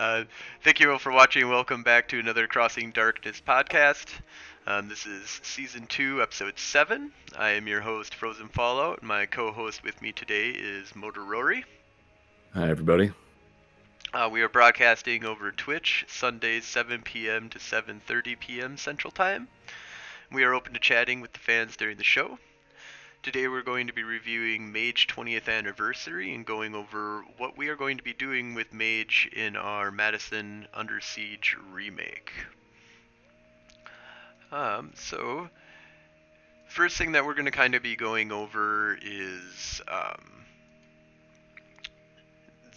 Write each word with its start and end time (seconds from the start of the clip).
Uh, 0.00 0.24
thank 0.64 0.80
you 0.80 0.90
all 0.90 0.98
for 0.98 1.12
watching. 1.12 1.46
Welcome 1.50 1.82
back 1.82 2.08
to 2.08 2.18
another 2.18 2.46
Crossing 2.46 2.90
Darkness 2.90 3.42
podcast. 3.46 4.06
Um, 4.66 4.88
this 4.88 5.04
is 5.04 5.40
season 5.42 5.86
two, 5.88 6.22
episode 6.22 6.58
seven. 6.58 7.12
I 7.38 7.50
am 7.50 7.68
your 7.68 7.82
host, 7.82 8.14
Frozen 8.14 8.48
Fallout. 8.48 9.00
And 9.00 9.08
my 9.08 9.26
co-host 9.26 9.84
with 9.84 10.00
me 10.00 10.12
today 10.12 10.52
is 10.52 10.96
Motor 10.96 11.22
Rory. 11.22 11.66
Hi, 12.54 12.70
everybody. 12.70 13.12
Uh, 14.14 14.30
we 14.32 14.40
are 14.40 14.48
broadcasting 14.48 15.26
over 15.26 15.52
Twitch 15.52 16.06
Sundays 16.08 16.64
7 16.64 17.02
p.m. 17.02 17.50
to 17.50 17.58
7:30 17.58 18.40
p.m. 18.40 18.76
Central 18.78 19.10
Time. 19.10 19.48
We 20.32 20.44
are 20.44 20.54
open 20.54 20.72
to 20.72 20.80
chatting 20.80 21.20
with 21.20 21.34
the 21.34 21.40
fans 21.40 21.76
during 21.76 21.98
the 21.98 22.04
show. 22.04 22.38
Today 23.22 23.48
we're 23.48 23.60
going 23.60 23.86
to 23.86 23.92
be 23.92 24.02
reviewing 24.02 24.72
Mage 24.72 25.06
20th 25.06 25.46
Anniversary 25.46 26.34
and 26.34 26.46
going 26.46 26.74
over 26.74 27.22
what 27.36 27.54
we 27.54 27.68
are 27.68 27.76
going 27.76 27.98
to 27.98 28.02
be 28.02 28.14
doing 28.14 28.54
with 28.54 28.72
Mage 28.72 29.28
in 29.36 29.56
our 29.56 29.90
Madison 29.90 30.66
Under 30.72 31.02
Siege 31.02 31.54
remake. 31.70 32.32
Um, 34.50 34.92
so, 34.94 35.50
first 36.70 36.96
thing 36.96 37.12
that 37.12 37.26
we're 37.26 37.34
going 37.34 37.44
to 37.44 37.50
kind 37.50 37.74
of 37.74 37.82
be 37.82 37.94
going 37.94 38.32
over 38.32 38.98
is 39.02 39.82
um, 39.86 40.46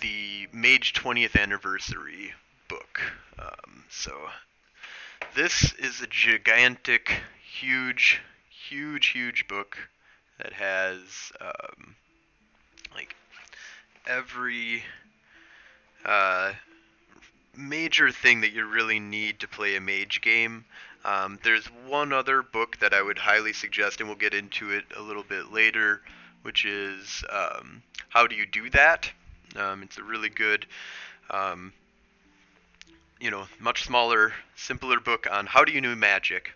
the 0.02 0.50
Mage 0.52 0.92
20th 0.92 1.42
Anniversary 1.42 2.34
book. 2.68 3.00
Um, 3.40 3.86
so, 3.90 4.14
this 5.36 5.72
is 5.80 6.02
a 6.02 6.08
gigantic, 6.08 7.14
huge, 7.62 8.20
huge, 8.50 9.08
huge 9.08 9.48
book 9.48 9.78
that 10.38 10.54
has 10.54 11.00
um, 11.42 11.96
like 12.94 13.16
every 14.08 14.84
uh, 16.06 16.54
major 17.56 18.12
thing 18.12 18.42
that 18.42 18.54
you 18.54 18.66
really 18.66 19.00
need 19.00 19.40
to 19.40 19.48
play 19.48 19.76
a 19.76 19.82
mage 19.82 20.22
game. 20.22 20.66
Um, 21.06 21.38
there's 21.44 21.66
one 21.88 22.14
other 22.14 22.42
book 22.42 22.78
that 22.80 22.94
I 22.94 23.02
would 23.02 23.18
highly 23.18 23.54
suggest, 23.54 24.00
and 24.00 24.10
we'll 24.10 24.18
get 24.18 24.34
into 24.34 24.72
it 24.72 24.86
a 24.96 25.02
little 25.02 25.24
bit 25.24 25.52
later, 25.52 26.02
which 26.44 26.66
is 26.66 27.24
um, 27.30 27.84
How 28.10 28.26
Do 28.26 28.36
You 28.36 28.46
Do 28.46 28.70
That? 28.70 29.12
Um, 29.56 29.84
it's 29.84 29.98
a 29.98 30.04
really 30.04 30.30
good, 30.30 30.66
um, 31.30 31.74
you 33.20 33.30
know, 33.30 33.48
much 33.60 33.84
smaller, 33.84 34.34
simpler 34.56 35.00
book 35.00 35.28
on 35.30 35.46
how 35.46 35.64
do 35.64 35.72
you 35.72 35.82
know 35.82 35.96
magic 35.96 36.54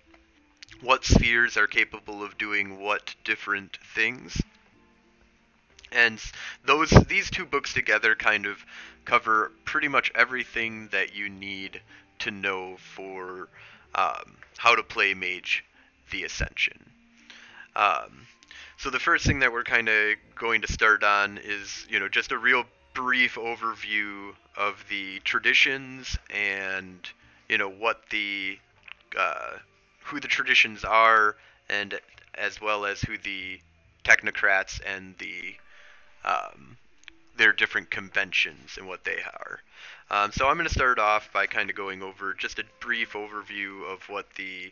what 0.81 1.05
spheres 1.05 1.57
are 1.57 1.67
capable 1.67 2.23
of 2.23 2.37
doing 2.37 2.79
what 2.79 3.15
different 3.23 3.77
things. 3.95 4.41
And 5.91 6.21
those 6.65 6.89
these 6.89 7.29
two 7.29 7.45
books 7.45 7.73
together 7.73 8.15
kind 8.15 8.45
of 8.45 8.65
cover 9.05 9.51
pretty 9.65 9.87
much 9.87 10.11
everything 10.13 10.89
that 10.89 11.15
you 11.15 11.29
need 11.29 11.81
to 12.19 12.31
know 12.31 12.77
for 12.77 13.47
um, 13.95 14.35
how 14.57 14.75
to 14.75 14.83
play 14.83 15.13
Mage 15.13 15.63
the 16.11 16.23
Ascension. 16.23 16.89
Um, 17.75 18.27
so 18.77 18.89
the 18.89 18.99
first 18.99 19.25
thing 19.25 19.39
that 19.39 19.51
we're 19.51 19.63
kind 19.63 19.87
of 19.87 20.15
going 20.35 20.61
to 20.61 20.71
start 20.71 21.03
on 21.03 21.37
is 21.37 21.87
you 21.89 21.99
know 21.99 22.09
just 22.09 22.31
a 22.31 22.37
real 22.37 22.65
brief 22.93 23.35
overview 23.35 24.33
of 24.55 24.83
the 24.89 25.19
traditions 25.19 26.17
and 26.33 27.07
you 27.47 27.57
know 27.57 27.69
what 27.69 28.01
the 28.09 28.57
uh, 29.17 29.57
who 30.07 30.19
the 30.19 30.27
traditions 30.27 30.83
are, 30.83 31.35
and 31.69 31.99
as 32.35 32.61
well 32.61 32.85
as 32.85 33.01
who 33.01 33.17
the 33.17 33.59
technocrats 34.03 34.79
and 34.85 35.15
the 35.17 35.55
um, 36.23 36.77
their 37.37 37.53
different 37.53 37.89
conventions 37.91 38.77
and 38.77 38.87
what 38.87 39.03
they 39.03 39.19
are. 39.21 39.59
Um, 40.09 40.31
so 40.31 40.47
I'm 40.47 40.55
going 40.55 40.67
to 40.67 40.73
start 40.73 40.99
off 40.99 41.31
by 41.31 41.45
kind 41.45 41.69
of 41.69 41.75
going 41.75 42.01
over 42.01 42.33
just 42.33 42.59
a 42.59 42.63
brief 42.79 43.13
overview 43.13 43.91
of 43.91 44.01
what 44.09 44.25
the 44.35 44.71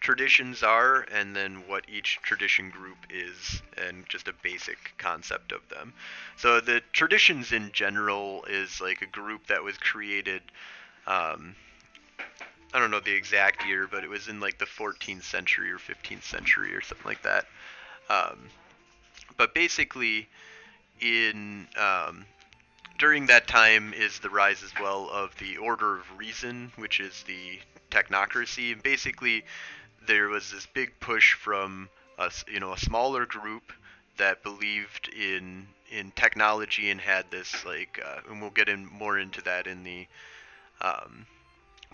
traditions 0.00 0.62
are 0.62 1.06
and 1.12 1.36
then 1.36 1.68
what 1.68 1.84
each 1.88 2.18
tradition 2.22 2.70
group 2.70 2.96
is 3.10 3.62
and 3.76 4.08
just 4.08 4.28
a 4.28 4.32
basic 4.42 4.92
concept 4.98 5.52
of 5.52 5.60
them. 5.68 5.92
So 6.36 6.60
the 6.60 6.82
traditions 6.92 7.52
in 7.52 7.70
general 7.72 8.44
is 8.48 8.80
like 8.80 9.02
a 9.02 9.06
group 9.06 9.46
that 9.48 9.62
was 9.62 9.76
created 9.76 10.42
um, 11.06 11.54
I 12.72 12.78
don't 12.78 12.90
know 12.90 13.00
the 13.00 13.14
exact 13.14 13.66
year, 13.66 13.88
but 13.90 14.04
it 14.04 14.10
was 14.10 14.28
in 14.28 14.40
like 14.40 14.58
the 14.58 14.66
14th 14.66 15.24
century 15.24 15.72
or 15.72 15.78
15th 15.78 16.22
century 16.22 16.74
or 16.74 16.80
something 16.80 17.06
like 17.06 17.22
that. 17.22 17.46
Um, 18.08 18.48
but 19.36 19.54
basically, 19.54 20.28
in 21.00 21.66
um, 21.76 22.26
during 22.98 23.26
that 23.26 23.48
time 23.48 23.92
is 23.94 24.18
the 24.20 24.30
rise 24.30 24.62
as 24.62 24.72
well 24.80 25.08
of 25.10 25.36
the 25.38 25.56
Order 25.56 25.96
of 25.96 26.18
Reason, 26.18 26.72
which 26.76 27.00
is 27.00 27.24
the 27.24 27.58
technocracy. 27.90 28.72
And 28.72 28.82
basically, 28.82 29.44
there 30.06 30.28
was 30.28 30.50
this 30.52 30.66
big 30.66 30.92
push 31.00 31.34
from 31.34 31.88
a 32.18 32.30
you 32.52 32.60
know 32.60 32.72
a 32.72 32.78
smaller 32.78 33.26
group 33.26 33.72
that 34.18 34.42
believed 34.42 35.08
in 35.08 35.66
in 35.90 36.12
technology 36.12 36.90
and 36.90 37.00
had 37.00 37.30
this 37.30 37.64
like, 37.64 38.00
uh, 38.04 38.20
and 38.28 38.40
we'll 38.40 38.50
get 38.50 38.68
in 38.68 38.86
more 38.86 39.18
into 39.18 39.42
that 39.42 39.66
in 39.66 39.82
the 39.82 40.06
um, 40.80 41.26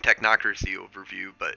technocracy 0.02 0.76
overview, 0.76 1.32
but 1.38 1.56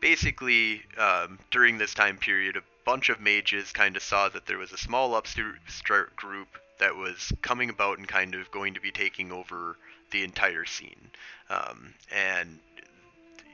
basically 0.00 0.82
um, 0.98 1.38
during 1.50 1.78
this 1.78 1.94
time 1.94 2.16
period, 2.16 2.56
a 2.56 2.62
bunch 2.84 3.08
of 3.08 3.20
mages 3.20 3.72
kind 3.72 3.96
of 3.96 4.02
saw 4.02 4.28
that 4.28 4.46
there 4.46 4.58
was 4.58 4.72
a 4.72 4.78
small 4.78 5.14
upstart 5.14 6.16
group 6.16 6.48
that 6.78 6.96
was 6.96 7.32
coming 7.42 7.70
about 7.70 7.98
and 7.98 8.08
kind 8.08 8.34
of 8.34 8.50
going 8.50 8.74
to 8.74 8.80
be 8.80 8.90
taking 8.90 9.30
over 9.30 9.76
the 10.10 10.24
entire 10.24 10.64
scene. 10.64 11.10
Um, 11.48 11.94
and 12.10 12.58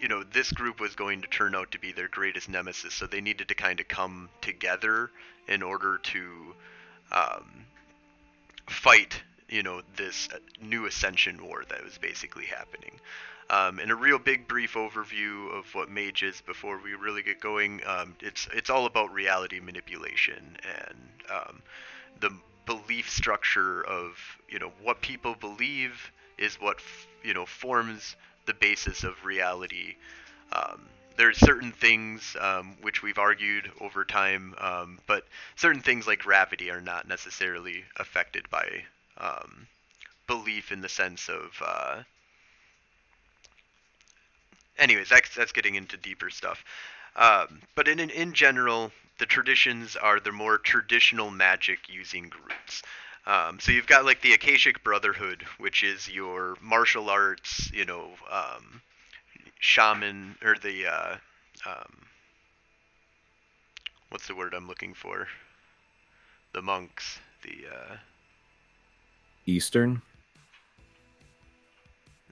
you 0.00 0.08
know, 0.08 0.22
this 0.22 0.52
group 0.52 0.80
was 0.80 0.94
going 0.94 1.22
to 1.22 1.28
turn 1.28 1.54
out 1.54 1.72
to 1.72 1.78
be 1.78 1.92
their 1.92 2.08
greatest 2.08 2.48
nemesis, 2.48 2.94
so 2.94 3.06
they 3.06 3.20
needed 3.20 3.48
to 3.48 3.54
kind 3.54 3.80
of 3.80 3.88
come 3.88 4.28
together 4.40 5.10
in 5.48 5.62
order 5.62 5.98
to 5.98 6.54
um, 7.10 7.64
fight, 8.68 9.22
you 9.48 9.62
know, 9.62 9.82
this 9.96 10.28
new 10.60 10.86
ascension 10.86 11.42
war 11.44 11.64
that 11.68 11.84
was 11.84 11.98
basically 11.98 12.46
happening. 12.46 13.00
Um, 13.50 13.78
and 13.78 13.90
a 13.90 13.94
real 13.94 14.18
big 14.18 14.46
brief 14.46 14.74
overview 14.74 15.50
of 15.56 15.74
what 15.74 15.90
Mage 15.90 16.22
is 16.22 16.42
before 16.42 16.78
we 16.78 16.94
really 16.94 17.22
get 17.22 17.40
going. 17.40 17.80
Um, 17.86 18.14
it's 18.20 18.46
it's 18.52 18.68
all 18.68 18.84
about 18.84 19.12
reality 19.12 19.58
manipulation 19.58 20.56
and 20.64 20.98
um, 21.30 21.62
the 22.20 22.30
belief 22.66 23.08
structure 23.08 23.82
of 23.86 24.18
you 24.50 24.58
know 24.58 24.70
what 24.82 25.00
people 25.00 25.34
believe 25.34 26.12
is 26.36 26.56
what 26.56 26.76
f- 26.76 27.06
you 27.24 27.32
know 27.32 27.46
forms 27.46 28.16
the 28.44 28.52
basis 28.52 29.02
of 29.02 29.24
reality. 29.24 29.96
Um, 30.52 30.86
there 31.16 31.28
are 31.28 31.34
certain 31.34 31.72
things 31.72 32.36
um, 32.40 32.76
which 32.82 33.02
we've 33.02 33.18
argued 33.18 33.70
over 33.80 34.04
time, 34.04 34.54
um, 34.58 34.98
but 35.06 35.26
certain 35.56 35.80
things 35.80 36.06
like 36.06 36.20
gravity 36.20 36.70
are 36.70 36.80
not 36.82 37.08
necessarily 37.08 37.84
affected 37.96 38.48
by 38.50 38.84
belief 40.26 40.72
in 40.72 40.80
the 40.80 40.88
sense 40.88 41.28
of 41.28 41.62
uh, 41.64 42.02
anyways, 44.78 45.08
that's 45.08 45.34
that's 45.34 45.52
getting 45.52 45.74
into 45.74 45.96
deeper 45.96 46.30
stuff. 46.30 46.64
Um, 47.16 47.60
but 47.74 47.88
in 47.88 47.98
in 47.98 48.32
general, 48.32 48.92
the 49.18 49.26
traditions 49.26 49.96
are 49.96 50.20
the 50.20 50.32
more 50.32 50.58
traditional 50.58 51.30
magic 51.30 51.80
using 51.88 52.28
groups. 52.28 52.82
Um, 53.26 53.60
so 53.60 53.72
you've 53.72 53.86
got 53.86 54.04
like 54.04 54.22
the 54.22 54.32
Akashic 54.32 54.82
Brotherhood, 54.82 55.44
which 55.58 55.82
is 55.82 56.08
your 56.08 56.56
martial 56.62 57.10
arts, 57.10 57.70
you 57.72 57.84
know, 57.84 58.10
um, 58.30 58.80
shaman 59.58 60.36
or 60.42 60.56
the 60.62 60.86
uh, 60.86 61.16
um, 61.66 62.06
what's 64.08 64.28
the 64.28 64.34
word 64.34 64.54
I'm 64.54 64.68
looking 64.68 64.94
for? 64.94 65.26
The 66.54 66.62
monks, 66.62 67.18
the 67.42 67.66
uh, 67.70 67.96
Eastern. 69.48 70.02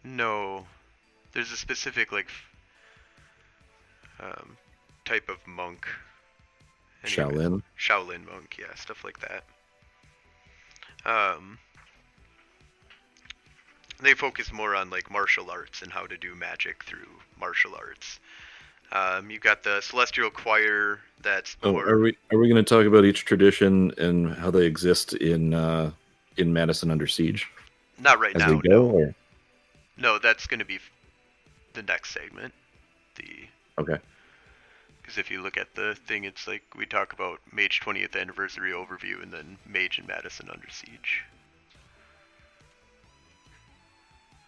No, 0.04 0.66
there's 1.32 1.50
a 1.50 1.56
specific 1.56 2.12
like 2.12 2.28
um, 4.20 4.56
type 5.04 5.28
of 5.28 5.38
monk. 5.46 5.86
Anyway, 7.04 7.34
Shaolin. 7.34 7.62
Shaolin 7.78 8.26
monk, 8.30 8.56
yeah, 8.58 8.74
stuff 8.74 9.04
like 9.04 9.18
that. 9.20 9.44
Um, 11.04 11.58
they 14.02 14.14
focus 14.14 14.52
more 14.52 14.74
on 14.74 14.90
like 14.90 15.10
martial 15.10 15.50
arts 15.50 15.82
and 15.82 15.92
how 15.92 16.06
to 16.06 16.16
do 16.16 16.34
magic 16.34 16.84
through 16.84 17.08
martial 17.38 17.74
arts. 17.74 18.20
Um, 18.92 19.30
you 19.30 19.38
got 19.38 19.62
the 19.62 19.80
celestial 19.80 20.30
choir. 20.30 21.00
That's 21.22 21.56
oh, 21.62 21.76
are 21.78 21.98
we 21.98 22.16
are 22.32 22.38
we 22.38 22.48
going 22.48 22.62
to 22.62 22.68
talk 22.74 22.86
about 22.86 23.04
each 23.04 23.24
tradition 23.24 23.92
and 23.98 24.34
how 24.34 24.50
they 24.50 24.64
exist 24.66 25.14
in 25.14 25.54
uh, 25.54 25.90
in 26.36 26.52
Madison 26.52 26.90
under 26.90 27.06
siege? 27.06 27.48
Not 27.98 28.20
right 28.20 28.34
As 28.34 28.40
now. 28.40 28.54
Go, 28.54 28.60
no. 28.64 28.84
Or? 28.90 29.14
no, 29.96 30.18
that's 30.18 30.46
going 30.46 30.60
to 30.60 30.66
be 30.66 30.78
the 31.74 31.82
next 31.82 32.10
segment. 32.10 32.52
The 33.16 33.48
okay. 33.78 33.98
Because 35.00 35.18
if 35.18 35.30
you 35.30 35.40
look 35.40 35.56
at 35.56 35.74
the 35.74 35.94
thing, 36.06 36.24
it's 36.24 36.46
like 36.48 36.62
we 36.76 36.84
talk 36.84 37.12
about 37.12 37.38
Mage 37.52 37.80
20th 37.80 38.20
anniversary 38.20 38.72
overview, 38.72 39.22
and 39.22 39.32
then 39.32 39.56
Mage 39.66 39.98
and 39.98 40.08
Madison 40.08 40.50
under 40.50 40.68
siege. 40.68 41.22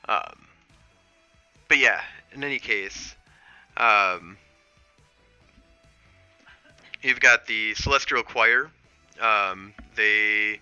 Um, 0.08 0.46
but 1.68 1.78
yeah, 1.78 2.00
in 2.34 2.42
any 2.42 2.58
case, 2.58 3.14
um, 3.76 4.36
you've 7.02 7.20
got 7.20 7.46
the 7.46 7.74
Celestial 7.74 8.22
Choir. 8.22 8.70
Um, 9.20 9.74
they 9.94 10.60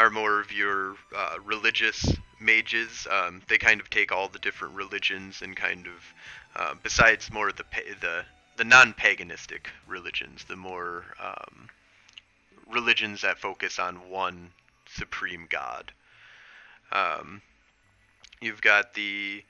are 0.00 0.08
more 0.08 0.40
of 0.40 0.50
your 0.50 0.96
uh, 1.14 1.36
religious 1.44 2.10
mages. 2.40 3.06
Um, 3.10 3.42
they 3.48 3.58
kind 3.58 3.82
of 3.82 3.90
take 3.90 4.12
all 4.12 4.28
the 4.28 4.38
different 4.38 4.74
religions 4.74 5.42
and 5.42 5.54
kind 5.54 5.86
of, 5.86 6.14
uh, 6.56 6.74
besides 6.82 7.30
more 7.30 7.50
of 7.50 7.56
the 7.56 7.64
the 8.00 8.24
the 8.56 8.64
non-paganistic 8.64 9.66
religions, 9.86 10.44
the 10.44 10.56
more 10.56 11.04
um, 11.22 11.68
religions 12.72 13.20
that 13.20 13.38
focus 13.38 13.78
on 13.78 14.08
one 14.08 14.50
supreme 14.86 15.46
god. 15.50 15.92
Um, 16.92 17.42
you've 18.40 18.62
got 18.62 18.94
the 18.94 19.44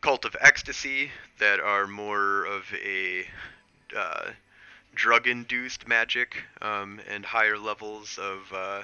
cult 0.00 0.24
of 0.24 0.36
ecstasy 0.40 1.10
that 1.40 1.58
are 1.58 1.88
more 1.88 2.44
of 2.44 2.62
a 2.72 3.26
uh, 3.96 4.30
drug-induced 4.94 5.88
magic 5.88 6.36
um, 6.62 7.00
and 7.08 7.24
higher 7.24 7.58
levels 7.58 8.16
of 8.18 8.52
uh, 8.52 8.82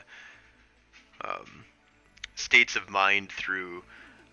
um, 1.25 1.64
states 2.34 2.76
of 2.76 2.88
mind 2.88 3.31
through 3.31 3.82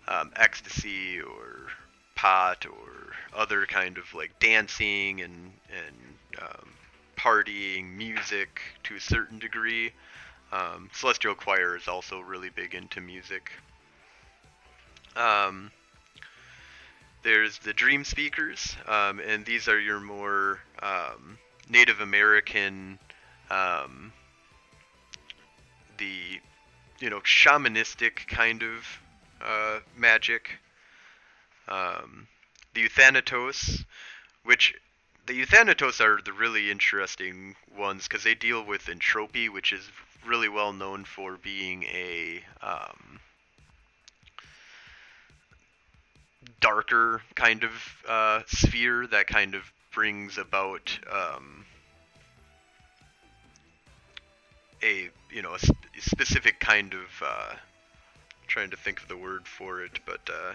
um, 0.06 0.32
ecstasy 0.36 1.20
or 1.20 1.68
pot 2.14 2.66
or 2.66 3.12
other 3.36 3.66
kind 3.66 3.98
of 3.98 4.12
like 4.14 4.38
dancing 4.40 5.20
and 5.20 5.52
and 5.70 6.42
um, 6.42 6.68
partying, 7.16 7.96
music 7.96 8.60
to 8.84 8.96
a 8.96 9.00
certain 9.00 9.38
degree. 9.38 9.92
Um, 10.50 10.88
Celestial 10.94 11.34
Choir 11.34 11.76
is 11.76 11.88
also 11.88 12.20
really 12.20 12.48
big 12.48 12.74
into 12.74 13.00
music. 13.00 13.52
Um, 15.14 15.70
there's 17.22 17.58
the 17.58 17.72
Dream 17.72 18.04
Speakers, 18.04 18.76
um, 18.86 19.20
and 19.20 19.44
these 19.44 19.68
are 19.68 19.78
your 19.78 20.00
more 20.00 20.60
Native 21.68 22.00
American, 22.00 22.98
the 25.98 26.40
you 27.00 27.10
know 27.10 27.20
shamanistic 27.20 28.26
kind 28.28 28.62
of 28.62 29.00
uh, 29.44 29.80
magic. 29.96 30.50
Um, 31.68 32.26
the 32.74 32.82
Euthanatos, 32.82 33.84
which 34.44 34.74
the 35.26 35.34
Euthanatos 35.34 36.00
are 36.00 36.18
the 36.24 36.32
really 36.32 36.70
interesting 36.70 37.56
ones 37.76 38.08
because 38.08 38.24
they 38.24 38.34
deal 38.34 38.64
with 38.64 38.88
entropy, 38.88 39.48
which 39.48 39.72
is 39.72 39.90
really 40.26 40.48
well 40.48 40.72
known 40.72 41.04
for 41.04 41.36
being 41.36 41.82
a 41.84 42.42
um, 42.62 43.20
darker 46.60 47.22
kind 47.34 47.64
of 47.64 47.72
uh, 48.08 48.42
sphere 48.46 49.06
that 49.06 49.26
kind 49.26 49.54
of 49.54 49.62
brings 49.92 50.38
about 50.38 50.98
um, 51.10 51.64
a 54.82 55.08
you 55.30 55.42
know 55.42 55.54
a, 55.54 55.58
sp- 55.60 55.86
specific 55.98 56.60
kind 56.60 56.94
of 56.94 57.22
uh, 57.24 57.54
trying 58.46 58.70
to 58.70 58.76
think 58.76 59.00
of 59.00 59.08
the 59.08 59.16
word 59.16 59.46
for 59.46 59.82
it, 59.82 60.00
but 60.06 60.20
uh, 60.28 60.54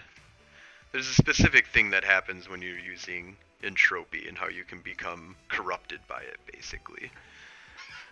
there's 0.92 1.08
a 1.08 1.14
specific 1.14 1.68
thing 1.68 1.92
that 1.92 2.04
happens 2.04 2.50
when 2.50 2.62
you're 2.62 2.78
using 2.78 3.36
entropy 3.64 4.28
and 4.28 4.38
how 4.38 4.48
you 4.48 4.64
can 4.64 4.82
become 4.82 5.36
corrupted 5.48 6.00
by 6.08 6.22
it, 6.22 6.38
basically. 6.52 7.12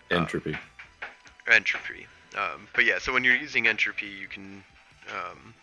Entropy. 0.09 0.53
Uh, 0.53 1.51
entropy. 1.51 2.07
Um, 2.35 2.67
but 2.73 2.85
yeah, 2.85 2.99
so 2.99 3.13
when 3.13 3.23
you're 3.23 3.35
using 3.35 3.67
entropy, 3.67 4.07
you 4.07 4.27
can 4.27 4.63
um, 5.09 5.53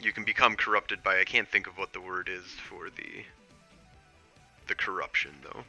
you 0.00 0.12
can 0.12 0.24
become 0.24 0.56
corrupted 0.56 1.02
by. 1.02 1.18
I 1.20 1.24
can't 1.24 1.48
think 1.48 1.66
of 1.66 1.78
what 1.78 1.92
the 1.92 2.00
word 2.00 2.28
is 2.28 2.44
for 2.44 2.90
the 2.90 3.24
the 4.68 4.74
corruption 4.74 5.32
though. 5.42 5.64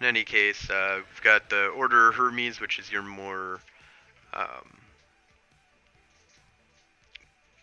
In 0.00 0.06
any 0.06 0.24
case, 0.24 0.70
uh, 0.70 0.96
we've 0.96 1.22
got 1.22 1.50
the 1.50 1.66
Order 1.66 2.08
of 2.08 2.14
Hermes, 2.14 2.58
which 2.58 2.78
is 2.78 2.90
your 2.90 3.02
more 3.02 3.60
um, 4.32 4.78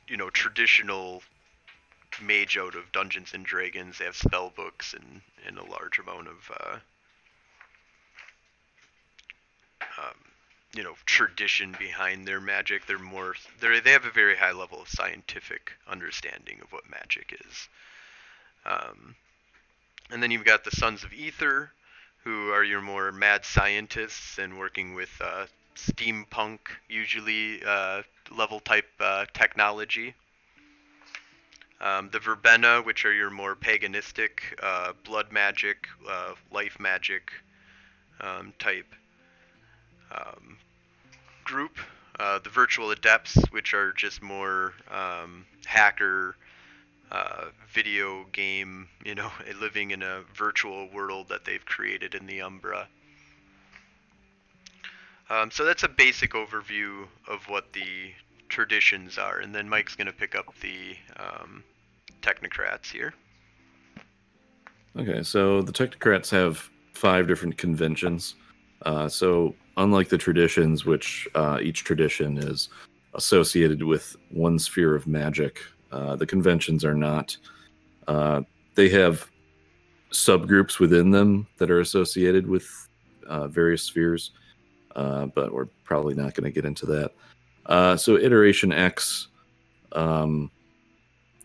you 0.08 0.18
know 0.18 0.30
traditional 0.30 1.24
mage 2.22 2.58
out 2.58 2.76
of 2.76 2.92
Dungeons 2.92 3.34
and 3.34 3.44
Dragons. 3.44 3.98
They 3.98 4.06
have 4.06 4.16
spell 4.16 4.52
books 4.56 4.94
and, 4.94 5.22
and 5.48 5.58
a 5.58 5.66
large 5.66 5.98
amount 5.98 6.28
of 6.28 6.52
uh, 6.60 6.78
um, 9.98 10.16
you 10.76 10.84
know 10.84 10.94
tradition 11.08 11.76
behind 11.80 12.28
their 12.28 12.40
magic. 12.40 12.86
They're 12.86 13.00
more 13.00 13.34
they 13.60 13.80
they 13.80 13.92
have 13.92 14.06
a 14.06 14.12
very 14.12 14.36
high 14.36 14.52
level 14.52 14.80
of 14.80 14.90
scientific 14.90 15.72
understanding 15.88 16.60
of 16.62 16.72
what 16.72 16.88
magic 16.88 17.40
is. 17.48 17.68
Um, 18.64 19.16
and 20.12 20.22
then 20.22 20.30
you've 20.30 20.46
got 20.46 20.64
the 20.64 20.72
Sons 20.72 21.04
of 21.04 21.14
Ether, 21.14 21.72
who 22.28 22.52
are 22.52 22.64
your 22.64 22.82
more 22.82 23.10
mad 23.14 23.46
scientists 23.46 24.38
and 24.38 24.60
working 24.60 24.94
with 24.94 25.10
uh, 25.22 25.46
steampunk, 25.78 26.60
usually 26.90 27.64
uh, 27.66 28.02
level 28.30 28.60
type 28.60 28.90
uh, 29.00 29.26
technology. 29.34 30.14
Um, 31.80 32.10
the 32.12 32.20
verbena, 32.20 32.82
which 32.82 33.06
are 33.06 33.14
your 33.14 33.30
more 33.30 33.56
paganistic, 33.56 34.42
uh, 34.62 34.92
blood 35.06 35.32
magic, 35.32 35.88
uh, 36.06 36.34
life 36.52 36.78
magic 36.82 37.32
um, 38.20 38.52
type 38.60 38.94
um, 40.12 40.58
group. 41.46 41.78
Uh, 42.20 42.40
the 42.40 42.50
virtual 42.50 42.92
adepts, 42.92 43.38
which 43.52 43.74
are 43.74 43.94
just 43.94 44.22
more 44.22 44.74
um, 44.92 45.46
hacker, 45.66 46.36
uh, 47.12 47.46
video 47.72 48.26
game, 48.32 48.88
you 49.04 49.16
know, 49.16 49.32
living 49.60 49.92
in 49.92 50.02
a 50.02 50.22
virtual 50.36 50.90
world 50.94 51.30
that 51.30 51.46
they've 51.46 51.66
created 51.66 52.16
in 52.16 52.26
the 52.26 52.42
Umbra. 52.42 52.88
Um, 55.30 55.52
so 55.52 55.66
that's 55.66 55.84
a 55.84 55.90
basic 55.90 56.32
overview 56.32 57.06
of 57.28 57.44
what 57.50 57.74
the 57.74 58.14
traditions 58.50 59.18
are, 59.18 59.40
and 59.40 59.54
then 59.54 59.68
Mike's 59.68 59.96
going 59.96 60.08
to 60.08 60.14
pick 60.14 60.36
up 60.36 60.46
the 60.62 60.96
um, 61.18 61.64
technocrats 62.22 62.90
here. 62.90 63.14
Okay, 64.98 65.22
so 65.22 65.62
the 65.62 65.72
technocrats 65.72 66.30
have 66.32 66.70
five 66.94 67.28
different 67.28 67.58
conventions. 67.58 68.36
Uh, 68.84 69.08
so 69.08 69.54
unlike 69.76 70.10
the 70.10 70.18
traditions, 70.18 70.86
which 70.86 71.28
uh, 71.36 71.60
each 71.62 71.84
tradition 71.84 72.38
is 72.38 72.70
associated 73.14 73.84
with 73.84 74.16
one 74.30 74.58
sphere 74.58 74.96
of 74.96 75.08
magic, 75.08 75.60
uh, 75.92 76.16
the 76.16 76.26
conventions 76.26 76.84
are 76.84 76.96
not. 76.96 77.38
Uh, 78.08 78.42
they 78.76 78.90
have 78.90 79.30
subgroups 80.12 80.80
within 80.80 81.12
them 81.12 81.48
that 81.58 81.70
are 81.70 81.82
associated 81.82 82.48
with 82.48 82.68
uh, 83.28 83.48
various 83.48 83.84
spheres, 83.84 84.32
uh, 84.96 85.26
but 85.28 85.52
we're 85.52 85.68
probably 85.84 86.16
not 86.16 86.34
going 86.34 86.46
to 86.46 86.52
get 86.52 86.66
into 86.66 86.86
that. 86.86 87.12
Uh, 87.66 87.98
so 87.98 88.18
iteration 88.18 88.72
X, 88.72 89.28
um, 89.92 90.50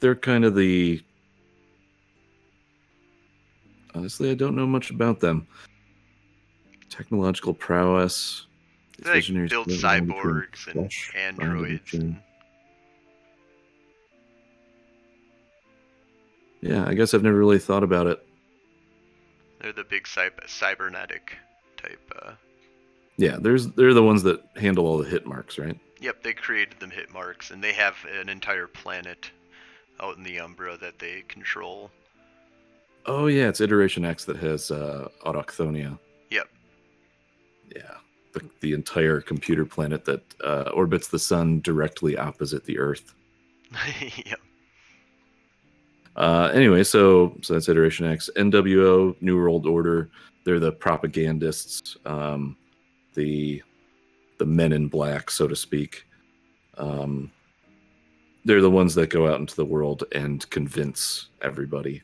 they're 0.00 0.14
kind 0.14 0.45
of 0.45 0.55
the. 0.55 1.02
Honestly, 3.95 4.31
I 4.31 4.35
don't 4.35 4.57
know 4.57 4.66
much 4.66 4.90
about 4.90 5.21
them. 5.21 5.47
Technological 6.88 7.52
prowess. 7.52 8.47
They 8.99 9.14
like 9.14 9.50
build 9.50 9.69
cyborgs 9.69 10.69
and 10.69 10.90
androids. 11.14 11.95
And... 11.95 12.21
Yeah, 16.62 16.87
I 16.87 16.95
guess 16.95 17.12
I've 17.12 17.25
never 17.25 17.37
really 17.37 17.59
thought 17.59 17.83
about 17.83 18.07
it. 18.07 18.25
They're 19.61 19.73
the 19.73 19.85
big 19.85 20.04
cyber 20.04 20.49
cybernetic 20.49 21.37
type. 21.76 22.12
Uh... 22.25 22.33
Yeah, 23.19 23.37
there's 23.38 23.66
they're 23.69 23.95
the 23.95 24.02
ones 24.02 24.23
that 24.23 24.40
handle 24.57 24.87
all 24.87 24.99
the 24.99 25.09
hit 25.09 25.26
marks, 25.26 25.59
right? 25.59 25.78
Yep, 26.00 26.23
they 26.23 26.33
created 26.33 26.81
them 26.81 26.90
hit 26.90 27.12
marks, 27.12 27.50
and 27.50 27.62
they 27.62 27.73
have 27.73 27.97
an 28.21 28.28
entire 28.28 28.66
planet 28.66 29.31
out 30.00 30.16
in 30.16 30.23
the 30.23 30.40
Umbra 30.40 30.76
that 30.78 30.99
they 30.99 31.23
control. 31.28 31.90
Oh 33.07 33.26
yeah, 33.26 33.49
it's 33.49 33.61
Iteration 33.61 34.04
X 34.04 34.25
that 34.25 34.37
has 34.37 34.71
uh, 34.71 35.09
autochthonia. 35.25 35.99
Yep. 36.31 36.49
Yeah, 37.75 37.95
the, 38.33 38.49
the 38.61 38.73
entire 38.73 39.21
computer 39.21 39.64
planet 39.64 40.04
that 40.04 40.23
uh, 40.45 40.71
orbits 40.75 41.09
the 41.09 41.19
sun 41.19 41.61
directly 41.61 42.16
opposite 42.16 42.64
the 42.64 42.78
Earth. 42.78 43.14
yep. 44.26 44.38
Uh, 46.16 46.50
anyway, 46.52 46.83
so 46.85 47.37
so 47.42 47.54
that's 47.54 47.69
Iteration 47.69 48.07
X. 48.07 48.28
NWO, 48.37 49.16
New 49.21 49.37
World 49.37 49.66
Order. 49.66 50.11
They're 50.45 50.61
the 50.61 50.73
propagandists, 50.73 51.97
um, 52.04 52.57
the 53.14 53.62
the 54.38 54.47
men 54.47 54.73
in 54.73 54.88
black, 54.88 55.31
so 55.31 55.47
to 55.47 55.57
speak. 55.57 56.07
Um, 56.76 57.31
they're 58.45 58.61
the 58.61 58.71
ones 58.71 58.95
that 58.97 59.11
go 59.11 59.28
out 59.28 59.40
into 59.40 59.54
the 59.54 59.64
world 59.64 60.04
and 60.12 60.49
convince 60.50 61.28
everybody. 61.42 62.02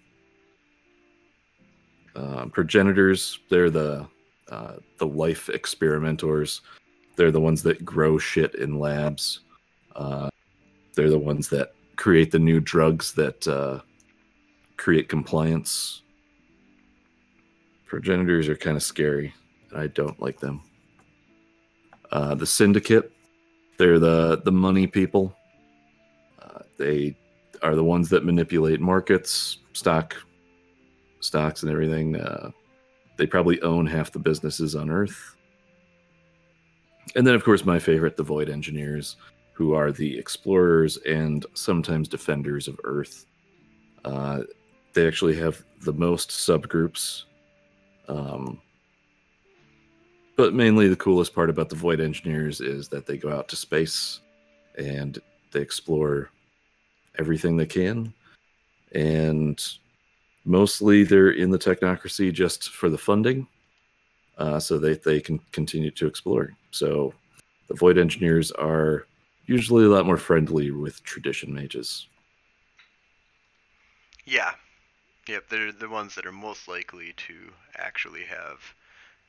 Um, 2.15 2.51
progenitors, 2.51 3.41
they're 3.51 3.71
the 3.71 4.07
uh, 4.49 4.77
the 4.99 5.07
life 5.07 5.49
experimentors. 5.51 6.63
They're 7.17 7.33
the 7.33 7.41
ones 7.41 7.63
that 7.65 7.85
grow 7.85 8.19
shit 8.19 8.55
in 8.55 8.79
labs. 8.79 9.41
Uh, 9.95 10.31
they're 10.95 11.11
the 11.11 11.19
ones 11.19 11.49
that 11.51 11.73
create 11.97 12.31
the 12.31 12.39
new 12.39 12.61
drugs 12.61 13.13
that 13.13 13.47
uh, 13.47 13.81
create 14.79 15.09
compliance. 15.09 16.03
Progenitors 17.85 18.49
are 18.49 18.57
kind 18.57 18.77
of 18.77 18.83
scary. 18.83 19.35
I 19.77 19.89
don't 19.89 20.19
like 20.21 20.41
them. 20.41 20.63
Uh, 22.11 22.35
the 22.35 22.47
syndicate, 22.47 23.13
they're 23.77 23.99
the 23.99 24.41
the 24.45 24.53
money 24.53 24.87
people. 24.87 25.37
Uh, 26.41 26.61
they 26.79 27.17
are 27.63 27.75
the 27.75 27.85
ones 27.85 28.09
that 28.09 28.25
manipulate 28.25 28.81
markets, 28.81 29.59
stock, 29.75 30.17
stocks, 31.21 31.63
and 31.63 31.71
everything. 31.71 32.17
Uh, 32.17 32.51
they 33.19 33.27
probably 33.27 33.61
own 33.63 33.87
half 33.87 34.13
the 34.13 34.19
businesses 34.19 34.75
on 34.75 34.91
Earth. 34.91 35.37
And 37.17 37.27
then, 37.27 37.35
of 37.35 37.45
course, 37.45 37.65
my 37.65 37.79
favorite, 37.79 38.17
the 38.17 38.23
Void 38.23 38.49
Engineers, 38.49 39.17
who 39.53 39.75
are 39.75 39.91
the 39.91 40.17
explorers 40.19 40.99
and 40.99 41.45
sometimes 41.55 42.07
defenders 42.07 42.69
of 42.69 42.79
Earth. 42.85 43.27
Uh, 44.05 44.43
they 44.99 45.07
actually 45.07 45.37
have 45.37 45.63
the 45.83 45.93
most 45.93 46.31
subgroups. 46.31 47.23
Um, 48.09 48.61
but 50.37 50.55
mainly, 50.55 50.89
the 50.89 50.97
coolest 50.97 51.33
part 51.33 51.51
about 51.51 51.69
the 51.69 51.77
Void 51.77 52.01
Engineers 52.01 52.61
is 52.61 52.89
that 52.89 53.07
they 53.07 53.17
go 53.17 53.31
out 53.31 53.47
to 53.49 53.57
space 53.57 54.19
and 54.77 55.21
they 55.53 55.61
explore 55.61 56.31
everything 57.17 57.57
they 57.57 57.67
can. 57.67 58.13
And 58.93 59.65
mostly 60.45 61.05
they're 61.05 61.31
in 61.31 61.51
the 61.51 61.59
technocracy 61.59 62.33
just 62.33 62.71
for 62.71 62.91
the 62.91 62.99
funding 62.99 63.47
uh, 64.37 64.59
so 64.59 64.79
that 64.79 65.05
they 65.05 65.21
can 65.21 65.39
continue 65.53 65.93
to 65.93 66.09
explore. 66.09 66.57
So 66.73 67.15
the 67.69 67.75
Void 67.75 67.99
Engineers 67.99 68.51
are 68.51 69.07
usually 69.47 69.85
a 69.85 69.89
lot 69.91 70.07
more 70.07 70.17
friendly 70.17 70.73
with 70.73 71.05
tradition 71.05 71.55
mages. 71.55 72.09
Yeah. 74.27 74.55
Yep, 75.29 75.51
they're 75.51 75.73
the 75.73 75.91
ones 75.91 76.15
that 76.15 76.25
are 76.25 76.33
most 76.33 76.69
likely 76.69 77.13
to 77.29 77.53
actually 77.77 78.25
have 78.25 78.75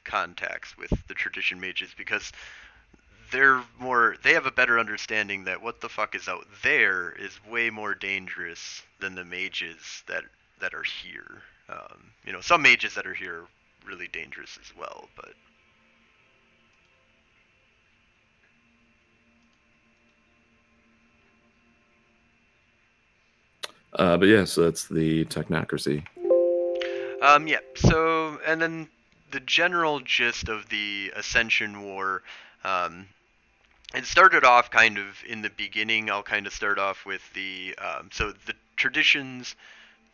contacts 0.06 0.77
with 0.77 0.94
the 1.08 1.13
tradition 1.13 1.60
mages 1.60 1.94
because 1.96 2.32
they're 3.32 3.62
more 3.77 4.15
they 4.24 4.34
have 4.34 4.46
a 4.46 4.51
better 4.51 4.79
understanding 4.79 5.44
that 5.44 5.62
what 5.62 5.82
the 5.82 5.89
fuck 5.89 6.15
is 6.15 6.29
out 6.29 6.48
there 6.63 7.12
is 7.12 7.44
way 7.46 7.70
more 7.70 7.94
dangerous 7.94 8.82
than 9.01 9.13
the 9.13 9.25
mages 9.25 10.03
that 10.08 10.24
that 10.62 10.74
are 10.74 10.84
here. 10.84 11.44
Um, 11.68 12.12
you 12.25 12.32
know, 12.32 12.41
some 12.41 12.62
mages 12.62 12.96
that 12.96 13.06
are 13.06 13.13
here 13.13 13.41
are 13.41 13.48
really 13.86 14.08
dangerous 14.08 14.58
as 14.62 14.75
well, 14.75 15.10
but 15.18 15.34
Uh, 23.93 24.17
but 24.17 24.27
yeah, 24.27 24.46
so 24.46 24.63
that's 24.63 24.88
the 24.88 25.25
technocracy. 25.25 26.03
Um, 27.22 27.48
yeah. 27.48 27.60
So, 27.75 28.39
and 28.46 28.62
then 28.62 28.89
the 29.31 29.39
general 29.39 30.00
gist 30.00 30.50
of 30.50 30.69
the 30.69 31.12
Ascension 31.15 31.84
War. 31.84 32.24
Um, 32.63 33.08
it 33.93 34.05
started 34.05 34.43
off 34.43 34.69
kind 34.69 34.98
of 34.98 35.24
in 35.27 35.41
the 35.41 35.50
beginning. 35.50 36.10
I'll 36.10 36.24
kind 36.24 36.46
of 36.46 36.53
start 36.53 36.77
off 36.77 37.05
with 37.05 37.22
the 37.34 37.75
um, 37.79 38.10
so 38.12 38.31
the 38.46 38.53
traditions 38.75 39.55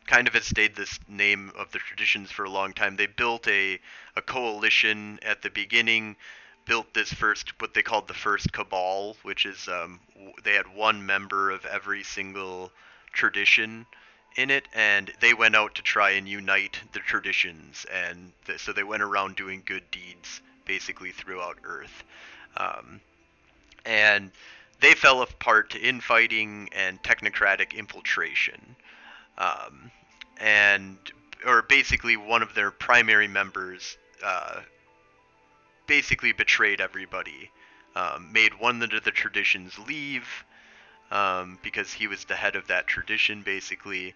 kind 0.08 0.28
of 0.28 0.34
has 0.34 0.46
stayed 0.46 0.76
this 0.76 1.00
name 1.08 1.52
of 1.58 1.72
the 1.72 1.80
traditions 1.80 2.32
for 2.32 2.46
a 2.46 2.50
long 2.50 2.74
time. 2.74 2.96
They 2.96 3.08
built 3.08 3.48
a 3.48 3.80
a 4.16 4.22
coalition 4.22 5.20
at 5.24 5.42
the 5.42 5.50
beginning. 5.50 6.16
Built 6.66 6.96
this 6.96 7.14
first, 7.14 7.62
what 7.62 7.76
they 7.76 7.84
called 7.84 8.08
the 8.08 8.16
first 8.16 8.52
cabal, 8.52 9.18
which 9.22 9.46
is 9.46 9.68
um, 9.68 10.00
they 10.44 10.54
had 10.54 10.74
one 10.74 11.06
member 11.06 11.52
of 11.52 11.64
every 11.66 12.02
single 12.02 12.72
tradition 13.16 13.86
in 14.36 14.52
it, 14.52 14.68
and 14.74 15.12
they 15.22 15.34
went 15.34 15.56
out 15.56 15.76
to 15.76 15.82
try 15.82 16.12
and 16.12 16.28
unite 16.28 16.80
the 16.92 17.00
traditions, 17.00 17.86
and 17.92 18.32
so 18.58 18.74
they 18.74 18.84
went 18.84 19.02
around 19.02 19.36
doing 19.36 19.64
good 19.66 19.90
deeds 19.92 20.42
basically 20.66 21.12
throughout 21.12 21.58
Earth, 21.64 22.04
um, 22.58 23.00
and 23.86 24.32
they 24.82 24.94
fell 24.94 25.22
apart 25.22 25.70
to 25.72 25.80
infighting 25.80 26.70
and 26.74 27.02
technocratic 27.02 27.74
infiltration, 27.74 28.76
um, 29.38 29.92
and 30.40 30.98
or 31.46 31.62
basically 31.62 32.18
one 32.18 32.42
of 32.42 32.54
their 32.56 32.72
primary 32.72 33.28
members 33.28 33.98
uh, 34.24 34.60
basically 35.88 36.32
betrayed 36.32 36.82
everybody, 36.82 37.52
um, 37.96 38.32
made 38.34 38.60
one 38.60 38.82
of 38.82 39.04
the 39.04 39.12
traditions 39.12 39.78
leave 39.88 40.28
um, 41.12 41.60
because 41.64 41.92
he 41.92 42.08
was 42.08 42.26
the 42.26 42.36
head 42.36 42.56
of 42.56 42.68
that 42.68 42.88
tradition 42.88 43.42
basically, 43.42 44.14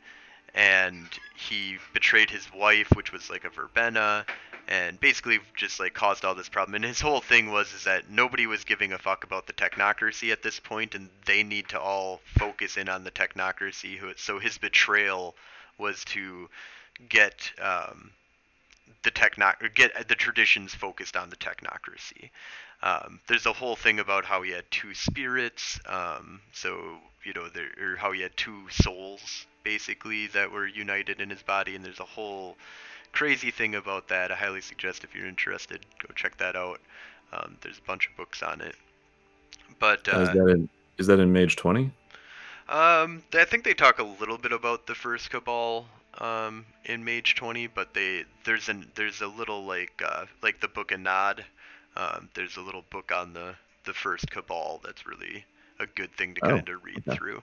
and 0.54 1.08
he 1.36 1.78
betrayed 1.94 2.30
his 2.30 2.52
wife, 2.54 2.90
which 2.96 3.12
was 3.12 3.30
like 3.30 3.44
a 3.44 3.50
verbena, 3.50 4.26
and 4.68 5.00
basically 5.00 5.40
just 5.56 5.80
like 5.80 5.94
caused 5.94 6.26
all 6.26 6.36
this 6.36 6.50
problem. 6.50 6.76
And 6.76 6.86
his 6.86 7.02
whole 7.02 7.22
thing 7.22 7.52
was 7.52 7.74
is 7.74 7.84
that 7.86 8.10
nobody 8.10 8.48
was 8.48 8.64
giving 8.64 8.94
a 8.94 8.98
fuck 8.98 9.24
about 9.24 9.48
the 9.48 9.54
technocracy 9.54 10.32
at 10.32 10.44
this 10.44 10.60
point, 10.60 10.96
and 10.96 11.10
they 11.26 11.44
need 11.44 11.70
to 11.70 11.80
all 11.80 12.22
focus 12.38 12.78
in 12.78 12.90
on 12.90 13.04
the 13.04 13.12
technocracy. 13.12 14.00
So 14.18 14.40
his 14.40 14.58
betrayal 14.58 15.36
was 15.78 16.04
to 16.06 16.50
get 17.08 17.52
um, 17.62 18.12
the 19.04 19.12
techno 19.12 19.54
get 19.74 20.08
the 20.08 20.16
traditions 20.16 20.74
focused 20.74 21.16
on 21.16 21.30
the 21.30 21.36
technocracy. 21.36 22.30
Um, 22.82 23.20
there's 23.28 23.46
a 23.46 23.54
whole 23.54 23.76
thing 23.76 24.00
about 24.00 24.26
how 24.26 24.42
he 24.42 24.52
had 24.52 24.64
two 24.72 24.94
spirits, 24.94 25.80
um, 25.86 26.40
so 26.54 26.98
you 27.24 27.34
know, 27.34 27.50
there, 27.50 27.70
or 27.82 27.98
how 27.98 28.12
he 28.12 28.22
had 28.22 28.36
two 28.38 28.70
souls 28.70 29.46
basically 29.64 30.28
that 30.28 30.52
were 30.52 30.66
united 30.66 31.20
in 31.20 31.30
his 31.30 31.42
body, 31.42 31.76
and 31.76 31.84
there's 31.84 32.00
a 32.00 32.06
whole 32.06 32.56
crazy 33.12 33.52
thing 33.52 33.76
about 33.76 34.08
that. 34.08 34.32
I 34.32 34.36
highly 34.36 34.62
suggest 34.62 35.04
if 35.04 35.14
you're 35.14 35.28
interested, 35.28 35.86
go 36.00 36.14
check 36.16 36.38
that 36.38 36.56
out. 36.56 36.80
Um, 37.34 37.58
there's 37.62 37.78
a 37.78 37.88
bunch 37.88 38.08
of 38.08 38.16
books 38.16 38.42
on 38.42 38.62
it. 38.62 38.76
But 39.80 40.08
uh, 40.12 40.22
is 40.22 40.30
that 40.30 40.48
in 40.48 40.70
is 40.98 41.08
that 41.08 41.20
in 41.20 41.32
Mage 41.32 41.56
Twenty? 41.56 41.92
Um, 42.68 43.24
I 43.34 43.46
think 43.46 43.64
they 43.64 43.74
talk 43.74 44.00
a 44.00 44.04
little 44.04 44.38
bit 44.38 44.52
about 44.52 44.86
the 44.86 44.96
first 44.96 45.32
Cabal 45.32 45.86
um, 46.20 46.66
in 46.86 47.04
Mage 47.04 47.36
Twenty, 47.36 47.68
but 47.68 47.94
they 47.94 48.26
there's 48.46 48.70
an 48.70 48.88
there's 48.96 49.22
a 49.22 49.28
little 49.28 49.66
like 49.66 50.02
uh, 50.06 50.26
like 50.42 50.60
the 50.60 50.68
Book 50.68 50.92
of 50.92 51.00
Nod 51.00 51.46
um, 51.96 52.30
there's 52.34 52.58
a 52.58 52.62
little 52.62 52.84
book 52.90 53.12
on 53.16 53.34
the 53.34 53.56
the 53.86 53.94
first 53.94 54.30
Cabal 54.30 54.82
that's 54.84 55.08
really 55.08 55.46
a 55.80 55.88
good 55.88 56.12
thing 56.16 56.36
to 56.36 56.46
oh, 56.46 56.50
kind 56.50 56.70
of 56.70 56.84
read 56.84 57.04
okay. 57.08 57.16
through. 57.16 57.42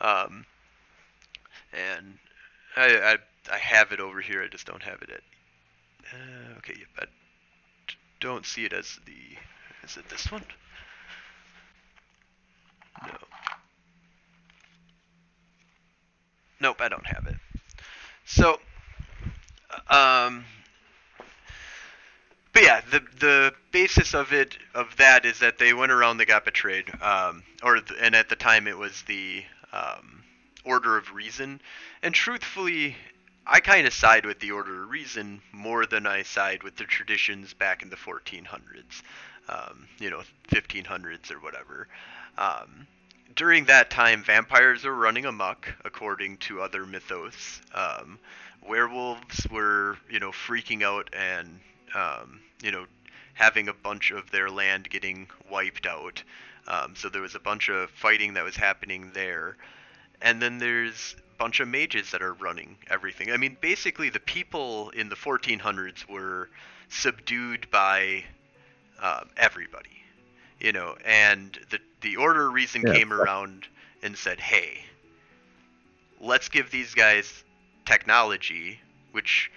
Um, 0.00 0.44
and 1.72 2.18
I, 2.76 2.96
I, 2.96 3.16
I 3.54 3.58
have 3.58 3.92
it 3.92 4.00
over 4.00 4.20
here. 4.20 4.42
I 4.42 4.48
just 4.48 4.66
don't 4.66 4.82
have 4.82 5.00
it 5.02 5.10
at. 5.10 5.20
Uh, 6.12 6.58
okay, 6.58 6.74
I 6.98 7.04
don't 8.20 8.44
see 8.44 8.64
it 8.64 8.72
as 8.72 8.98
the. 9.06 9.12
Is 9.84 9.96
it 9.96 10.08
this 10.08 10.30
one? 10.30 10.44
No. 13.02 13.12
Nope, 16.60 16.76
I 16.80 16.88
don't 16.88 17.06
have 17.06 17.26
it. 17.26 17.36
So, 18.24 18.60
um, 19.88 20.44
but 22.52 22.62
yeah, 22.62 22.80
the 22.90 23.00
the 23.18 23.54
basis 23.70 24.14
of 24.14 24.32
it 24.32 24.58
of 24.74 24.96
that 24.96 25.24
is 25.24 25.38
that 25.38 25.58
they 25.58 25.72
went 25.72 25.92
around, 25.92 26.18
they 26.18 26.24
got 26.24 26.44
betrayed, 26.44 26.84
um, 27.02 27.42
or 27.62 27.80
and 28.00 28.14
at 28.14 28.28
the 28.28 28.36
time 28.36 28.66
it 28.66 28.76
was 28.76 29.02
the 29.02 29.42
um, 29.72 30.22
Order 30.64 30.96
of 30.96 31.12
Reason, 31.12 31.60
and 32.02 32.14
truthfully, 32.14 32.96
I 33.46 33.60
kind 33.60 33.86
of 33.86 33.94
side 33.94 34.26
with 34.26 34.38
the 34.40 34.52
Order 34.52 34.82
of 34.82 34.90
Reason 34.90 35.40
more 35.52 35.86
than 35.86 36.06
I 36.06 36.22
side 36.22 36.62
with 36.62 36.76
the 36.76 36.84
traditions 36.84 37.54
back 37.54 37.82
in 37.82 37.88
the 37.88 37.96
1400s, 37.96 39.02
um, 39.48 39.88
you 39.98 40.10
know, 40.10 40.22
1500s 40.50 41.30
or 41.30 41.40
whatever. 41.40 41.88
Um, 42.36 42.86
during 43.34 43.64
that 43.64 43.88
time, 43.88 44.22
vampires 44.22 44.84
were 44.84 44.94
running 44.94 45.24
amok, 45.24 45.74
according 45.84 46.36
to 46.38 46.60
other 46.60 46.84
mythos. 46.84 47.62
Um, 47.74 48.18
werewolves 48.66 49.46
were, 49.50 49.96
you 50.10 50.20
know, 50.20 50.30
freaking 50.30 50.82
out 50.82 51.08
and 51.14 51.60
um, 51.94 52.40
you 52.62 52.70
know, 52.70 52.86
having 53.34 53.68
a 53.68 53.74
bunch 53.74 54.10
of 54.10 54.30
their 54.30 54.50
land 54.50 54.88
getting 54.90 55.26
wiped 55.50 55.86
out. 55.86 56.22
Um, 56.68 56.94
so 56.96 57.08
there 57.08 57.22
was 57.22 57.34
a 57.34 57.40
bunch 57.40 57.68
of 57.68 57.90
fighting 57.90 58.34
that 58.34 58.44
was 58.44 58.56
happening 58.56 59.10
there. 59.14 59.56
And 60.20 60.40
then 60.40 60.58
there's 60.58 61.16
a 61.18 61.38
bunch 61.38 61.60
of 61.60 61.68
mages 61.68 62.10
that 62.12 62.22
are 62.22 62.34
running 62.34 62.76
everything. 62.88 63.32
I 63.32 63.36
mean, 63.36 63.56
basically, 63.60 64.10
the 64.10 64.20
people 64.20 64.90
in 64.90 65.08
the 65.08 65.16
1400s 65.16 66.08
were 66.08 66.48
subdued 66.88 67.68
by 67.70 68.24
uh, 69.00 69.24
everybody, 69.36 70.04
you 70.60 70.72
know, 70.72 70.96
and 71.04 71.58
the, 71.70 71.80
the 72.02 72.16
Order 72.16 72.48
of 72.48 72.54
Reason 72.54 72.82
yeah. 72.86 72.94
came 72.94 73.12
around 73.12 73.66
and 74.02 74.16
said, 74.16 74.38
hey, 74.38 74.84
let's 76.20 76.48
give 76.48 76.70
these 76.70 76.94
guys 76.94 77.42
technology, 77.84 78.78
which 79.10 79.50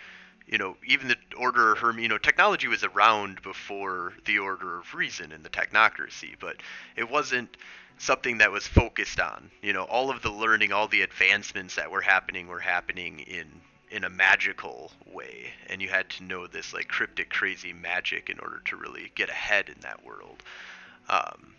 you 0.48 0.58
know, 0.58 0.78
even 0.86 1.08
the 1.08 1.18
Order 1.38 1.72
of 1.72 1.80
Herm, 1.80 2.00
you 2.00 2.08
know, 2.08 2.18
technology 2.18 2.68
was 2.68 2.84
around 2.84 3.42
before 3.42 4.14
the 4.26 4.40
Order 4.40 4.78
of 4.78 4.94
Reason 4.94 5.32
and 5.32 5.44
the 5.44 5.50
Technocracy, 5.50 6.36
but 6.40 6.58
it 6.96 7.10
wasn't 7.10 7.58
something 7.98 8.38
that 8.40 8.52
was 8.52 8.68
focused 8.68 9.20
on. 9.20 9.50
You 9.62 9.74
know, 9.74 9.84
all 9.84 10.10
of 10.10 10.22
the 10.22 10.32
learning, 10.32 10.72
all 10.72 10.88
the 10.88 11.02
advancements 11.02 11.76
that 11.76 11.90
were 11.90 12.02
happening 12.02 12.48
were 12.48 12.60
happening 12.60 13.20
in 13.20 13.48
in 13.92 14.04
a 14.04 14.10
magical 14.10 14.92
way, 15.06 15.54
and 15.70 15.82
you 15.82 15.88
had 15.88 16.10
to 16.10 16.24
know 16.24 16.48
this 16.48 16.74
like 16.74 16.88
cryptic, 16.88 17.30
crazy 17.30 17.72
magic 17.72 18.30
in 18.30 18.40
order 18.40 18.62
to 18.66 18.76
really 18.76 19.12
get 19.16 19.30
ahead 19.30 19.70
in 19.70 19.80
that 19.82 20.04
world. 20.04 20.44
Um, 21.08 21.54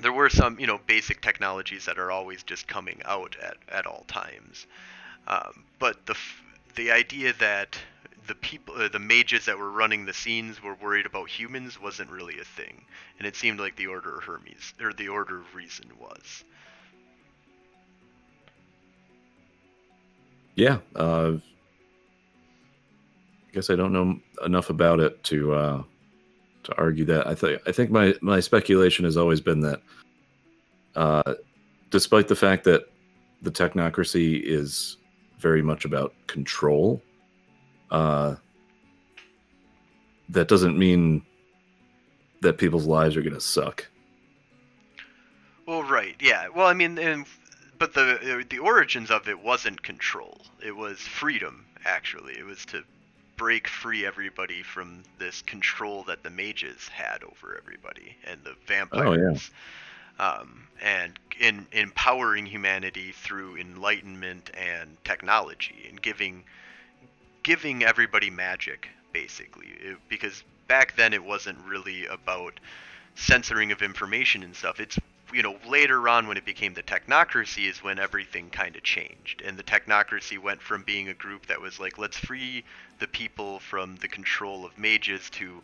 there 0.00 0.12
were 0.12 0.28
some, 0.28 0.58
you 0.58 0.66
know, 0.66 0.78
basic 0.86 1.20
technologies 1.22 1.84
that 1.86 1.98
are 1.98 2.10
always 2.10 2.42
just 2.42 2.66
coming 2.66 3.00
out 3.04 3.36
at, 3.40 3.56
at 3.68 3.86
all 3.86 4.04
times. 4.08 4.66
Um, 5.26 5.64
but 5.78 6.04
the 6.06 6.16
the 6.74 6.90
idea 6.90 7.32
that 7.34 7.78
the 8.26 8.34
people, 8.34 8.74
uh, 8.76 8.88
the 8.88 8.98
mages 8.98 9.44
that 9.46 9.58
were 9.58 9.70
running 9.70 10.04
the 10.04 10.12
scenes 10.12 10.62
were 10.62 10.74
worried 10.74 11.06
about 11.06 11.28
humans 11.28 11.80
wasn't 11.80 12.10
really 12.10 12.38
a 12.40 12.44
thing, 12.44 12.84
and 13.18 13.26
it 13.26 13.36
seemed 13.36 13.60
like 13.60 13.76
the 13.76 13.86
Order 13.86 14.16
of 14.16 14.24
Hermes 14.24 14.74
or 14.80 14.92
the 14.92 15.08
Order 15.08 15.40
of 15.40 15.54
Reason 15.54 15.86
was. 15.98 16.44
Yeah, 20.54 20.78
uh, 20.94 21.32
I 23.48 23.52
guess 23.52 23.70
I 23.70 23.76
don't 23.76 23.92
know 23.92 24.18
enough 24.44 24.70
about 24.70 25.00
it 25.00 25.22
to 25.24 25.54
uh, 25.54 25.82
to 26.62 26.78
argue 26.78 27.04
that. 27.06 27.26
I 27.26 27.34
think 27.34 27.60
I 27.66 27.72
think 27.72 27.90
my 27.90 28.14
my 28.20 28.40
speculation 28.40 29.04
has 29.04 29.16
always 29.16 29.40
been 29.40 29.60
that, 29.60 29.82
uh, 30.94 31.34
despite 31.90 32.28
the 32.28 32.36
fact 32.36 32.64
that 32.64 32.88
the 33.42 33.50
technocracy 33.50 34.40
is 34.42 34.96
very 35.38 35.60
much 35.60 35.84
about 35.84 36.14
control, 36.26 37.02
uh, 37.94 38.36
that 40.30 40.48
doesn't 40.48 40.76
mean 40.76 41.22
that 42.42 42.58
people's 42.58 42.86
lives 42.86 43.16
are 43.16 43.22
going 43.22 43.34
to 43.34 43.40
suck. 43.40 43.86
Well, 45.66 45.84
right, 45.84 46.16
yeah. 46.20 46.48
Well, 46.48 46.66
I 46.66 46.74
mean, 46.74 46.98
and, 46.98 47.24
but 47.78 47.94
the 47.94 48.44
the 48.50 48.58
origins 48.58 49.10
of 49.10 49.28
it 49.28 49.38
wasn't 49.40 49.82
control. 49.82 50.40
It 50.60 50.76
was 50.76 50.98
freedom. 50.98 51.64
Actually, 51.84 52.34
it 52.34 52.44
was 52.44 52.64
to 52.66 52.82
break 53.36 53.68
free 53.68 54.04
everybody 54.04 54.62
from 54.62 55.02
this 55.18 55.42
control 55.42 56.02
that 56.04 56.22
the 56.22 56.30
mages 56.30 56.88
had 56.88 57.22
over 57.22 57.56
everybody 57.56 58.16
and 58.24 58.40
the 58.44 58.54
vampires. 58.66 59.50
Oh, 60.18 60.24
yeah. 60.24 60.38
Um, 60.40 60.68
and 60.80 61.18
in 61.40 61.66
empowering 61.72 62.46
humanity 62.46 63.12
through 63.12 63.56
enlightenment 63.56 64.50
and 64.54 64.96
technology 65.04 65.86
and 65.88 66.00
giving 66.00 66.44
giving 67.44 67.84
everybody 67.84 68.30
magic 68.30 68.88
basically. 69.12 69.68
It, 69.80 69.96
because 70.08 70.42
back 70.66 70.96
then 70.96 71.14
it 71.14 71.24
wasn't 71.24 71.58
really 71.66 72.06
about 72.06 72.58
censoring 73.14 73.70
of 73.70 73.80
information 73.80 74.42
and 74.42 74.54
stuff. 74.54 74.80
It's 74.80 74.98
you 75.32 75.42
know 75.42 75.56
later 75.68 76.08
on 76.08 76.26
when 76.26 76.36
it 76.36 76.44
became 76.44 76.74
the 76.74 76.82
technocracy 76.82 77.68
is 77.70 77.82
when 77.82 77.98
everything 77.98 78.50
kind 78.50 78.76
of 78.76 78.82
changed. 78.82 79.40
And 79.42 79.56
the 79.56 79.62
technocracy 79.62 80.38
went 80.38 80.60
from 80.60 80.82
being 80.82 81.08
a 81.08 81.14
group 81.14 81.46
that 81.46 81.60
was 81.60 81.78
like 81.80 81.96
let's 81.96 82.18
free 82.18 82.64
the 82.98 83.06
people 83.06 83.60
from 83.60 83.96
the 83.96 84.08
control 84.08 84.66
of 84.66 84.76
mages 84.76 85.30
to 85.30 85.62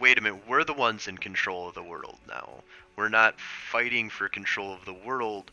wait 0.00 0.18
a 0.18 0.20
minute 0.22 0.48
we're 0.48 0.64
the 0.64 0.72
ones 0.72 1.06
in 1.06 1.18
control 1.18 1.68
of 1.68 1.74
the 1.74 1.82
world 1.82 2.18
now. 2.26 2.48
We're 2.96 3.08
not 3.08 3.38
fighting 3.38 4.10
for 4.10 4.28
control 4.28 4.72
of 4.72 4.84
the 4.84 4.94
world 4.94 5.50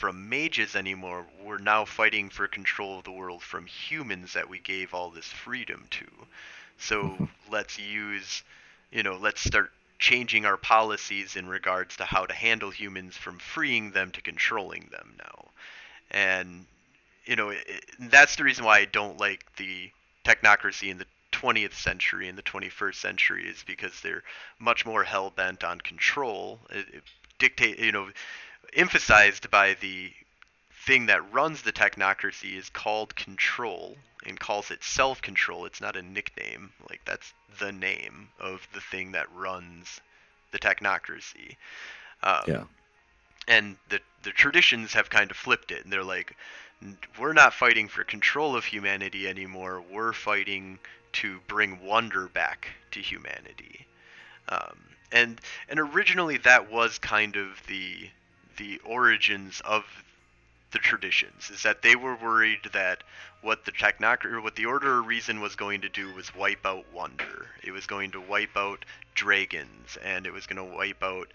from 0.00 0.30
mages 0.30 0.76
anymore. 0.76 1.26
We're 1.44 1.58
now 1.58 1.84
fighting 1.84 2.30
for 2.30 2.48
control 2.48 2.96
of 2.96 3.04
the 3.04 3.12
world 3.12 3.42
from 3.42 3.66
humans 3.66 4.32
that 4.32 4.48
we 4.48 4.58
gave 4.58 4.94
all 4.94 5.10
this 5.10 5.26
freedom 5.26 5.84
to. 5.90 6.06
So 6.78 7.02
mm-hmm. 7.02 7.24
let's 7.50 7.78
use, 7.78 8.42
you 8.90 9.02
know, 9.02 9.18
let's 9.18 9.42
start 9.42 9.70
changing 9.98 10.46
our 10.46 10.56
policies 10.56 11.36
in 11.36 11.46
regards 11.46 11.98
to 11.98 12.06
how 12.06 12.24
to 12.24 12.32
handle 12.32 12.70
humans 12.70 13.14
from 13.14 13.38
freeing 13.38 13.90
them 13.90 14.10
to 14.12 14.22
controlling 14.22 14.88
them 14.90 15.12
now. 15.18 15.48
And, 16.10 16.64
you 17.26 17.36
know, 17.36 17.50
it, 17.50 17.84
that's 17.98 18.36
the 18.36 18.44
reason 18.44 18.64
why 18.64 18.78
I 18.78 18.86
don't 18.86 19.18
like 19.18 19.44
the 19.56 19.90
technocracy 20.24 20.88
in 20.88 20.96
the 20.96 21.06
20th 21.32 21.74
century 21.74 22.26
and 22.26 22.38
the 22.38 22.42
21st 22.42 22.94
century 22.94 23.46
is 23.46 23.62
because 23.66 24.00
they're 24.00 24.22
much 24.58 24.86
more 24.86 25.04
hell 25.04 25.28
bent 25.28 25.62
on 25.62 25.78
control. 25.78 26.58
It, 26.70 26.86
it 26.90 27.02
dictate, 27.38 27.78
you 27.78 27.92
know, 27.92 28.08
emphasized 28.74 29.50
by 29.50 29.74
the 29.74 30.12
thing 30.86 31.06
that 31.06 31.32
runs 31.32 31.62
the 31.62 31.72
technocracy 31.72 32.56
is 32.56 32.70
called 32.70 33.14
control 33.14 33.96
and 34.26 34.38
calls 34.38 34.70
it 34.70 34.82
self 34.82 35.22
control. 35.22 35.64
It's 35.64 35.80
not 35.80 35.96
a 35.96 36.02
nickname. 36.02 36.72
Like 36.88 37.00
that's 37.04 37.32
the 37.58 37.72
name 37.72 38.28
of 38.38 38.66
the 38.72 38.80
thing 38.80 39.12
that 39.12 39.26
runs 39.34 40.00
the 40.52 40.58
technocracy. 40.58 41.56
Um, 42.22 42.42
yeah. 42.46 42.64
And 43.48 43.76
the 43.88 44.00
the 44.22 44.30
traditions 44.30 44.92
have 44.92 45.10
kind 45.10 45.30
of 45.30 45.36
flipped 45.36 45.70
it, 45.70 45.82
and 45.84 45.92
they're 45.92 46.04
like, 46.04 46.36
we're 47.18 47.32
not 47.32 47.54
fighting 47.54 47.88
for 47.88 48.04
control 48.04 48.54
of 48.54 48.64
humanity 48.64 49.28
anymore. 49.28 49.82
We're 49.90 50.12
fighting 50.12 50.78
to 51.12 51.40
bring 51.48 51.84
wonder 51.84 52.28
back 52.28 52.68
to 52.92 53.00
humanity. 53.00 53.86
Um, 54.48 54.78
and 55.12 55.40
and 55.68 55.80
originally 55.80 56.38
that 56.38 56.70
was 56.70 56.98
kind 56.98 57.36
of 57.36 57.62
the 57.66 58.10
the 58.60 58.78
origins 58.84 59.62
of 59.64 59.84
the 60.72 60.78
traditions 60.78 61.48
is 61.48 61.62
that 61.62 61.80
they 61.80 61.96
were 61.96 62.14
worried 62.14 62.60
that 62.74 63.02
what 63.40 63.64
the 63.64 63.72
technocracy 63.72 64.40
what 64.42 64.54
the 64.54 64.66
order 64.66 64.98
of 64.98 65.06
reason 65.06 65.40
was 65.40 65.56
going 65.56 65.80
to 65.80 65.88
do 65.88 66.12
was 66.12 66.34
wipe 66.34 66.66
out 66.66 66.84
wonder. 66.92 67.46
It 67.64 67.72
was 67.72 67.86
going 67.86 68.10
to 68.10 68.20
wipe 68.20 68.58
out 68.58 68.84
dragons 69.14 69.96
and 70.04 70.26
it 70.26 70.32
was 70.34 70.46
going 70.46 70.58
to 70.58 70.76
wipe 70.76 71.02
out 71.02 71.28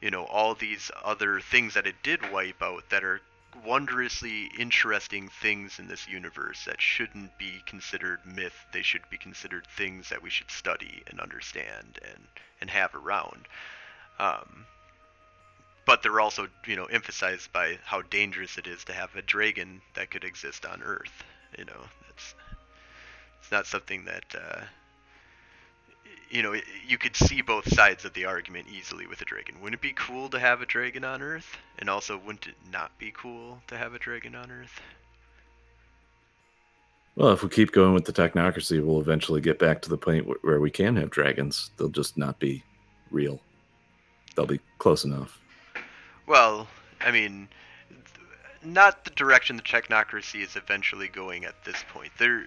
you 0.00 0.10
know 0.10 0.24
all 0.24 0.56
these 0.56 0.90
other 1.04 1.38
things 1.38 1.74
that 1.74 1.86
it 1.86 2.02
did 2.02 2.32
wipe 2.32 2.60
out 2.60 2.90
that 2.90 3.04
are 3.04 3.20
wondrously 3.64 4.50
interesting 4.58 5.28
things 5.28 5.78
in 5.78 5.86
this 5.86 6.08
universe 6.08 6.64
that 6.64 6.80
shouldn't 6.80 7.38
be 7.38 7.62
considered 7.64 8.18
myth. 8.26 8.66
They 8.72 8.82
should 8.82 9.08
be 9.08 9.18
considered 9.18 9.68
things 9.68 10.08
that 10.08 10.22
we 10.22 10.30
should 10.30 10.50
study 10.50 11.04
and 11.06 11.20
understand 11.20 12.00
and 12.02 12.26
and 12.60 12.70
have 12.70 12.92
around. 12.96 13.46
Um, 14.18 14.66
but 15.84 16.02
they're 16.02 16.20
also 16.20 16.48
you 16.66 16.76
know 16.76 16.86
emphasized 16.86 17.52
by 17.52 17.78
how 17.84 18.02
dangerous 18.02 18.58
it 18.58 18.66
is 18.66 18.84
to 18.84 18.92
have 18.92 19.14
a 19.16 19.22
dragon 19.22 19.80
that 19.94 20.10
could 20.10 20.24
exist 20.24 20.64
on 20.66 20.82
Earth. 20.82 21.24
You 21.58 21.64
know, 21.64 21.84
that's 22.06 22.34
it's 23.40 23.50
not 23.50 23.66
something 23.66 24.04
that 24.04 24.24
uh, 24.34 24.62
you 26.30 26.42
know 26.42 26.54
you 26.86 26.98
could 26.98 27.16
see 27.16 27.42
both 27.42 27.72
sides 27.72 28.04
of 28.04 28.12
the 28.14 28.24
argument 28.24 28.68
easily 28.72 29.06
with 29.06 29.20
a 29.20 29.24
dragon. 29.24 29.56
Wouldn't 29.60 29.80
it 29.80 29.82
be 29.82 29.92
cool 29.94 30.28
to 30.30 30.38
have 30.38 30.62
a 30.62 30.66
dragon 30.66 31.04
on 31.04 31.22
Earth? 31.22 31.56
And 31.78 31.90
also, 31.90 32.16
wouldn't 32.16 32.46
it 32.46 32.54
not 32.70 32.96
be 32.98 33.12
cool 33.14 33.60
to 33.68 33.76
have 33.76 33.94
a 33.94 33.98
dragon 33.98 34.34
on 34.34 34.50
Earth? 34.50 34.80
Well, 37.14 37.32
if 37.32 37.42
we 37.42 37.50
keep 37.50 37.72
going 37.72 37.92
with 37.92 38.06
the 38.06 38.12
technocracy, 38.12 38.82
we'll 38.82 39.00
eventually 39.00 39.42
get 39.42 39.58
back 39.58 39.82
to 39.82 39.90
the 39.90 39.98
point 39.98 40.26
where 40.42 40.60
we 40.60 40.70
can 40.70 40.96
have 40.96 41.10
dragons. 41.10 41.70
They'll 41.76 41.88
just 41.88 42.16
not 42.16 42.38
be 42.38 42.64
real. 43.10 43.38
They'll 44.34 44.46
be 44.46 44.60
close 44.78 45.04
enough. 45.04 45.41
Well, 46.26 46.68
I 47.00 47.10
mean, 47.10 47.48
not 48.64 49.04
the 49.04 49.10
direction 49.10 49.56
the 49.56 49.62
technocracy 49.62 50.42
is 50.42 50.56
eventually 50.56 51.08
going 51.08 51.44
at 51.44 51.64
this 51.64 51.84
point. 51.92 52.12
There. 52.18 52.46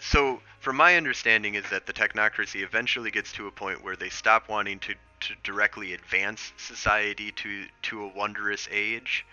So, 0.00 0.40
from 0.60 0.76
my 0.76 0.96
understanding, 0.96 1.54
is 1.54 1.64
that 1.70 1.86
the 1.86 1.92
technocracy 1.92 2.62
eventually 2.62 3.10
gets 3.10 3.32
to 3.34 3.46
a 3.46 3.50
point 3.50 3.84
where 3.84 3.96
they 3.96 4.08
stop 4.08 4.48
wanting 4.48 4.78
to, 4.80 4.94
to 4.94 5.34
directly 5.42 5.92
advance 5.92 6.52
society 6.56 7.32
to 7.32 7.66
to 7.82 8.04
a 8.04 8.08
wondrous 8.08 8.66
age, 8.70 9.26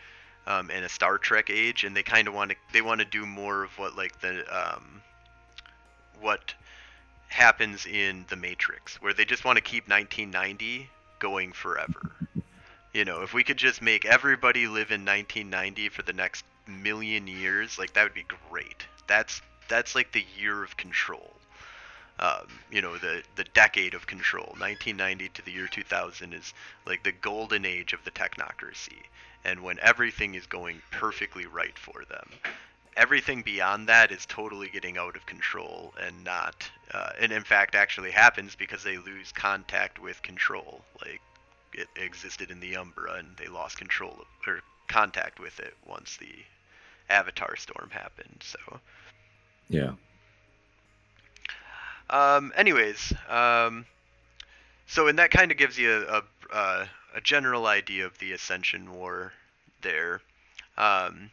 um, 0.46 0.70
and 0.70 0.84
a 0.84 0.90
Star 0.90 1.18
Trek 1.18 1.50
age, 1.50 1.84
and 1.86 1.96
they 1.96 2.04
kind 2.04 2.28
of 2.28 2.34
want 2.34 2.52
to 2.52 2.58
they 2.74 2.82
want 2.82 3.00
to 3.00 3.06
do 3.06 3.26
more 3.26 3.64
of 3.64 3.78
what 3.78 3.96
like 3.96 4.20
the 4.20 4.44
um, 4.52 5.02
what 6.20 6.54
happens 7.30 7.86
in 7.86 8.26
the 8.30 8.36
Matrix, 8.36 9.02
where 9.02 9.14
they 9.14 9.26
just 9.26 9.46
want 9.46 9.58
to 9.58 9.62
keep 9.62 9.88
1990 9.88 10.90
going 11.20 11.52
forever. 11.52 12.12
You 12.98 13.06
know, 13.06 13.22
if 13.22 13.32
we 13.32 13.44
could 13.44 13.58
just 13.58 13.80
make 13.80 14.06
everybody 14.06 14.66
live 14.66 14.90
in 14.90 15.06
1990 15.06 15.90
for 15.90 16.02
the 16.02 16.14
next 16.14 16.44
million 16.66 17.28
years, 17.28 17.78
like 17.78 17.94
that 17.94 18.02
would 18.02 18.16
be 18.16 18.26
great. 18.50 18.88
That's 19.06 19.40
that's 19.68 19.94
like 19.94 20.14
the 20.14 20.26
year 20.36 20.64
of 20.64 20.78
control. 20.78 21.32
Um, 22.18 22.48
you 22.72 22.82
know, 22.82 22.98
the 22.98 23.22
the 23.36 23.44
decade 23.44 23.94
of 23.94 24.08
control. 24.08 24.48
1990 24.58 25.30
to 25.30 25.46
the 25.46 25.52
year 25.52 25.68
2000 25.68 26.34
is 26.34 26.56
like 26.88 27.04
the 27.04 27.12
golden 27.12 27.66
age 27.68 27.94
of 27.94 28.04
the 28.04 28.10
technocracy, 28.10 29.04
and 29.46 29.62
when 29.62 29.78
everything 29.80 30.34
is 30.34 30.48
going 30.48 30.82
perfectly 30.90 31.46
right 31.46 31.78
for 31.78 32.04
them. 32.10 32.32
Everything 32.96 33.44
beyond 33.44 33.88
that 33.90 34.12
is 34.12 34.26
totally 34.26 34.70
getting 34.70 34.98
out 34.98 35.16
of 35.16 35.28
control 35.28 35.94
and 36.02 36.24
not, 36.24 36.68
uh, 36.92 37.12
and 37.20 37.32
in 37.32 37.44
fact 37.44 37.76
actually 37.76 38.10
happens 38.10 38.56
because 38.56 38.82
they 38.82 38.98
lose 38.98 39.32
contact 39.32 40.00
with 40.00 40.24
control. 40.24 40.82
Like 41.06 41.22
it 41.78 41.88
existed 41.96 42.52
in 42.52 42.60
the 42.60 42.76
Umbra, 42.76 43.14
and 43.14 43.38
they 43.38 43.48
lost 43.48 43.78
control 43.78 44.18
of, 44.20 44.28
or 44.48 44.62
contact 44.88 45.40
with 45.40 45.60
it 45.60 45.74
once 45.86 46.18
the 46.18 46.34
Avatar 47.10 47.56
storm 47.56 47.90
happened. 47.92 48.42
So, 48.42 48.60
yeah. 49.70 49.94
Um. 52.10 52.54
Anyways, 52.56 53.14
um, 53.30 53.86
so 54.88 55.08
and 55.08 55.20
that 55.20 55.32
kind 55.32 55.52
of 55.52 55.58
gives 55.58 55.78
you 55.78 56.06
a, 56.08 56.24
a, 56.54 56.90
a 57.16 57.22
general 57.22 57.66
idea 57.68 58.06
of 58.06 58.18
the 58.20 58.32
Ascension 58.32 58.94
War 58.94 59.34
there. 59.82 60.22
Um, 60.78 61.32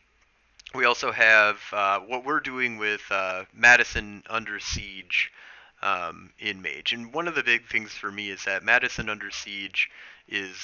we 0.74 0.84
also 0.84 1.12
have 1.12 1.60
uh, 1.72 2.00
what 2.00 2.24
we're 2.24 2.40
doing 2.40 2.78
with 2.78 3.02
uh, 3.10 3.44
Madison 3.54 4.24
Under 4.28 4.58
Siege 4.58 5.30
um, 5.84 6.30
in 6.40 6.62
Mage. 6.62 6.92
And 6.92 7.12
one 7.12 7.28
of 7.28 7.36
the 7.36 7.44
big 7.44 7.68
things 7.68 7.92
for 7.92 8.10
me 8.10 8.30
is 8.30 8.44
that 8.46 8.64
Madison 8.64 9.08
Under 9.08 9.30
Siege 9.30 9.90
is 10.26 10.56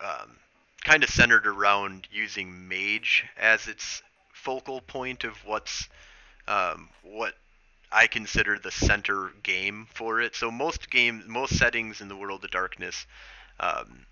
um, 0.00 0.36
kind 0.84 1.02
of 1.02 1.08
centered 1.10 1.46
around 1.46 2.06
using 2.12 2.68
Mage 2.68 3.24
as 3.40 3.66
its 3.66 4.02
focal 4.32 4.82
point 4.82 5.24
of 5.24 5.32
what's 5.46 5.88
um, 6.46 6.90
what 7.02 7.34
I 7.90 8.06
consider 8.06 8.58
the 8.58 8.70
center 8.70 9.32
game 9.42 9.86
for 9.94 10.20
it. 10.20 10.36
So 10.36 10.50
most 10.50 10.90
games, 10.90 11.24
most 11.26 11.56
settings 11.56 12.02
in 12.02 12.08
the 12.08 12.16
World 12.16 12.44
of 12.44 12.50
Darkness, 12.50 13.06
um, 13.58 14.04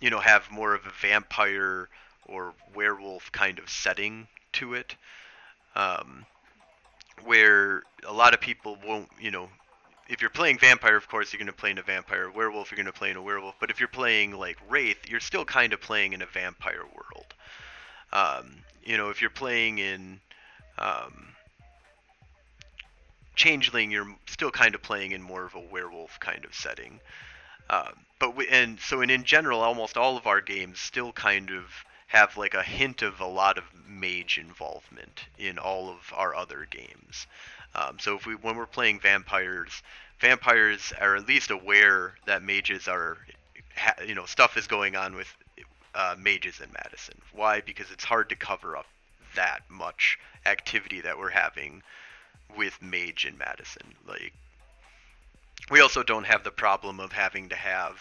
you 0.00 0.10
know, 0.10 0.20
have 0.20 0.50
more 0.50 0.74
of 0.74 0.84
a 0.84 0.92
vampire 1.00 1.88
or 2.26 2.52
werewolf 2.74 3.32
kind 3.32 3.58
of 3.58 3.70
setting 3.70 4.28
to 4.52 4.74
it, 4.74 4.96
um, 5.74 6.26
where 7.24 7.84
a 8.06 8.12
lot 8.12 8.34
of 8.34 8.40
people 8.40 8.76
won't, 8.84 9.08
you 9.18 9.30
know, 9.30 9.48
if 10.08 10.22
you're 10.22 10.30
playing 10.30 10.58
vampire, 10.58 10.96
of 10.96 11.06
course, 11.08 11.32
you're 11.32 11.38
going 11.38 11.46
to 11.48 11.52
play 11.52 11.70
in 11.70 11.78
a 11.78 11.82
vampire. 11.82 12.30
Werewolf, 12.30 12.70
you're 12.70 12.76
going 12.76 12.86
to 12.86 12.92
play 12.92 13.10
in 13.10 13.16
a 13.16 13.22
werewolf. 13.22 13.56
But 13.60 13.70
if 13.70 13.78
you're 13.78 13.88
playing 13.88 14.32
like 14.32 14.56
Wraith, 14.68 15.08
you're 15.08 15.20
still 15.20 15.44
kind 15.44 15.72
of 15.72 15.80
playing 15.80 16.14
in 16.14 16.22
a 16.22 16.26
vampire 16.26 16.84
world. 16.84 17.34
Um, 18.12 18.62
you 18.82 18.96
know, 18.96 19.10
if 19.10 19.20
you're 19.20 19.30
playing 19.30 19.78
in 19.78 20.20
um, 20.78 21.28
Changeling, 23.34 23.90
you're 23.90 24.16
still 24.26 24.50
kind 24.50 24.74
of 24.74 24.82
playing 24.82 25.12
in 25.12 25.22
more 25.22 25.44
of 25.44 25.54
a 25.54 25.60
werewolf 25.60 26.18
kind 26.20 26.44
of 26.44 26.54
setting. 26.54 27.00
Um, 27.70 27.92
but 28.18 28.34
we, 28.34 28.48
and 28.48 28.80
so 28.80 29.02
and 29.02 29.10
in 29.10 29.24
general, 29.24 29.60
almost 29.60 29.96
all 29.96 30.16
of 30.16 30.26
our 30.26 30.40
games 30.40 30.80
still 30.80 31.12
kind 31.12 31.50
of 31.50 31.84
have 32.08 32.38
like 32.38 32.54
a 32.54 32.62
hint 32.62 33.02
of 33.02 33.20
a 33.20 33.26
lot 33.26 33.58
of 33.58 33.64
mage 33.86 34.38
involvement 34.38 35.26
in 35.38 35.58
all 35.58 35.90
of 35.90 36.12
our 36.16 36.34
other 36.34 36.66
games. 36.68 37.26
Um, 37.74 37.98
so 37.98 38.16
if 38.16 38.26
we 38.26 38.34
when 38.34 38.56
we're 38.56 38.66
playing 38.66 39.00
vampires, 39.00 39.82
vampires 40.20 40.92
are 41.00 41.16
at 41.16 41.28
least 41.28 41.50
aware 41.50 42.14
that 42.26 42.42
mages 42.42 42.88
are, 42.88 43.18
you 44.06 44.14
know, 44.14 44.26
stuff 44.26 44.56
is 44.56 44.66
going 44.66 44.96
on 44.96 45.14
with 45.14 45.32
uh, 45.94 46.16
mages 46.18 46.60
in 46.60 46.70
Madison. 46.72 47.14
Why? 47.32 47.60
Because 47.60 47.90
it's 47.90 48.04
hard 48.04 48.28
to 48.30 48.36
cover 48.36 48.76
up 48.76 48.86
that 49.34 49.60
much 49.68 50.18
activity 50.46 51.00
that 51.02 51.18
we're 51.18 51.30
having 51.30 51.82
with 52.56 52.80
mage 52.82 53.26
in 53.26 53.36
Madison. 53.38 53.94
Like, 54.06 54.32
we 55.70 55.80
also 55.80 56.02
don't 56.02 56.26
have 56.26 56.44
the 56.44 56.50
problem 56.50 56.98
of 56.98 57.12
having 57.12 57.50
to 57.50 57.56
have 57.56 57.98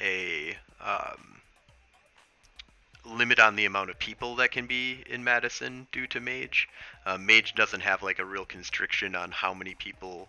a 0.00 0.56
um, 0.80 1.40
limit 3.04 3.40
on 3.40 3.56
the 3.56 3.64
amount 3.64 3.90
of 3.90 3.98
people 3.98 4.36
that 4.36 4.50
can 4.50 4.66
be 4.66 5.02
in 5.06 5.24
Madison 5.24 5.86
due 5.92 6.06
to 6.08 6.20
Mage. 6.20 6.68
Uh, 7.04 7.18
Mage 7.18 7.54
doesn't 7.54 7.80
have 7.80 8.02
like 8.02 8.18
a 8.18 8.24
real 8.24 8.44
constriction 8.44 9.14
on 9.14 9.30
how 9.30 9.52
many 9.54 9.74
people 9.74 10.28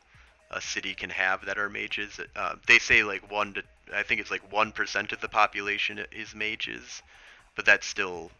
a 0.51 0.61
city 0.61 0.93
can 0.93 1.09
have 1.09 1.45
that 1.45 1.57
are 1.57 1.69
mages. 1.69 2.19
Uh, 2.35 2.55
they 2.67 2.79
say 2.79 3.03
like 3.03 3.29
one 3.31 3.53
to 3.53 3.63
I 3.93 4.03
think 4.03 4.21
it's 4.21 4.31
like 4.31 4.51
one 4.51 4.71
percent 4.71 5.11
of 5.11 5.21
the 5.21 5.27
population 5.27 6.05
is 6.11 6.33
mages, 6.33 7.01
but 7.55 7.65
that's 7.65 7.85
still 7.85 8.31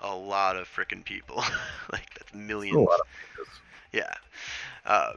a 0.00 0.14
lot 0.14 0.56
of 0.56 0.68
freaking 0.68 1.04
people. 1.04 1.36
like 1.92 2.12
that's 2.14 2.34
millions. 2.34 2.76
A 2.76 2.80
lot 2.80 3.00
of 3.00 3.06
mages. 3.38 3.52
Yeah, 3.92 4.14
um, 4.84 5.16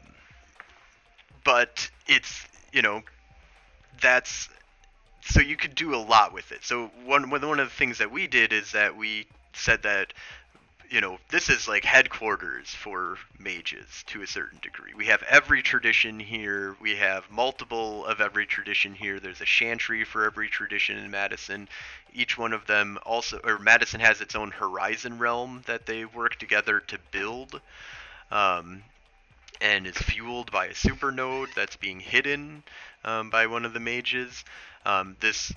but 1.43 1.89
it's 2.07 2.45
you 2.71 2.81
know 2.81 3.01
that's 4.01 4.49
so 5.29 5.41
you 5.41 5.55
could 5.55 5.75
do 5.75 5.95
a 5.95 5.97
lot 5.97 6.33
with 6.33 6.51
it. 6.51 6.63
So 6.63 6.91
one 7.05 7.29
one 7.29 7.43
of 7.59 7.69
the 7.69 7.75
things 7.75 7.99
that 7.99 8.11
we 8.11 8.27
did 8.27 8.51
is 8.51 8.71
that 8.71 8.95
we 8.95 9.27
said 9.53 9.83
that 9.83 10.13
you 10.89 11.01
know 11.01 11.19
this 11.29 11.49
is 11.49 11.67
like 11.67 11.85
headquarters 11.85 12.69
for 12.69 13.17
mages 13.37 14.03
to 14.07 14.21
a 14.23 14.27
certain 14.27 14.59
degree. 14.61 14.93
We 14.95 15.05
have 15.05 15.21
every 15.23 15.61
tradition 15.61 16.19
here. 16.19 16.75
We 16.81 16.95
have 16.95 17.29
multiple 17.29 18.05
of 18.05 18.21
every 18.21 18.47
tradition 18.47 18.95
here. 18.95 19.19
There's 19.19 19.41
a 19.41 19.45
chantry 19.45 20.03
for 20.03 20.25
every 20.25 20.49
tradition 20.49 20.97
in 20.97 21.11
Madison. 21.11 21.69
Each 22.13 22.37
one 22.37 22.53
of 22.53 22.65
them 22.65 22.97
also 23.05 23.39
or 23.43 23.59
Madison 23.59 23.99
has 23.99 24.21
its 24.21 24.35
own 24.35 24.51
horizon 24.51 25.19
realm 25.19 25.61
that 25.67 25.85
they 25.85 26.05
work 26.05 26.37
together 26.37 26.79
to 26.79 26.97
build. 27.11 27.61
Um, 28.31 28.83
and 29.61 29.87
is 29.87 29.97
fueled 29.97 30.51
by 30.51 30.67
a 30.67 30.73
supernode 30.73 31.53
that's 31.55 31.75
being 31.75 31.99
hidden 31.99 32.63
um, 33.03 33.29
by 33.29 33.47
one 33.47 33.65
of 33.65 33.73
the 33.73 33.79
mages. 33.79 34.43
Um, 34.85 35.17
this 35.19 35.51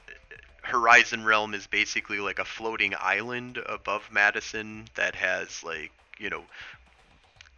Horizon 0.63 1.25
Realm 1.25 1.55
is 1.55 1.67
basically 1.67 2.19
like 2.21 2.39
a 2.39 2.45
floating 2.45 2.95
island 2.99 3.59
above 3.67 4.09
Madison 4.13 4.87
that 4.95 5.15
has 5.17 5.63
like 5.63 5.93
you 6.19 6.31
know 6.31 6.45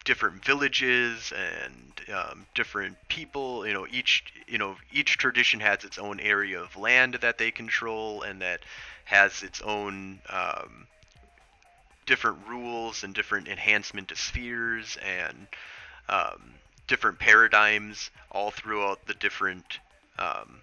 different 0.04 0.44
villages 0.44 1.32
and 1.32 2.14
um, 2.14 2.46
different 2.54 2.96
people. 3.08 3.66
You 3.66 3.74
know 3.74 3.86
each 3.90 4.24
you 4.46 4.58
know 4.58 4.76
each 4.92 5.18
tradition 5.18 5.60
has 5.60 5.84
its 5.84 5.98
own 5.98 6.20
area 6.20 6.60
of 6.60 6.76
land 6.76 7.14
that 7.20 7.38
they 7.38 7.50
control 7.50 8.22
and 8.22 8.40
that 8.42 8.60
has 9.04 9.42
its 9.42 9.60
own 9.62 10.20
um, 10.30 10.86
different 12.06 12.38
rules 12.46 13.02
and 13.04 13.14
different 13.14 13.48
enhancement 13.48 14.08
to 14.08 14.16
spheres 14.16 14.98
and 15.02 15.46
um, 16.08 16.54
different 16.86 17.18
paradigms 17.18 18.10
all 18.30 18.50
throughout 18.50 19.06
the 19.06 19.14
different 19.14 19.78
um, 20.18 20.60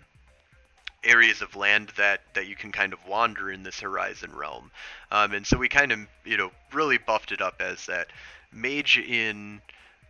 areas 1.03 1.41
of 1.41 1.55
land 1.55 1.91
that 1.97 2.21
that 2.35 2.47
you 2.47 2.55
can 2.55 2.71
kind 2.71 2.93
of 2.93 2.99
wander 3.07 3.49
in 3.51 3.63
this 3.63 3.79
horizon 3.79 4.31
realm. 4.35 4.71
Um, 5.11 5.33
and 5.33 5.45
so 5.45 5.57
we 5.57 5.67
kind 5.67 5.91
of 5.91 5.99
you 6.25 6.37
know 6.37 6.51
really 6.73 6.97
buffed 6.97 7.31
it 7.31 7.41
up 7.41 7.61
as 7.61 7.85
that 7.87 8.07
mage 8.51 8.97
in 8.97 9.61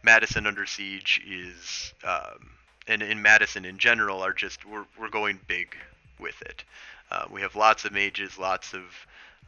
madison 0.03 0.47
under 0.47 0.65
siege 0.65 1.21
is 1.27 1.93
um, 2.03 2.49
and 2.87 3.01
in 3.01 3.21
madison 3.21 3.65
in 3.65 3.77
general 3.77 4.21
are 4.21 4.33
just 4.33 4.65
we're, 4.65 4.85
we're 4.99 5.09
going 5.09 5.39
big 5.47 5.75
with 6.19 6.41
it. 6.41 6.63
Uh, 7.09 7.25
we 7.31 7.41
have 7.41 7.55
lots 7.55 7.85
of 7.85 7.93
mages 7.93 8.37
lots 8.37 8.73
of 8.73 8.83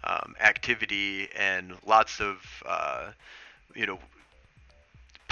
um, 0.06 0.36
activity 0.39 1.30
and 1.38 1.74
lots 1.86 2.19
of 2.22 2.38
uh, 2.65 3.12
you 3.76 3.86
know 3.86 4.00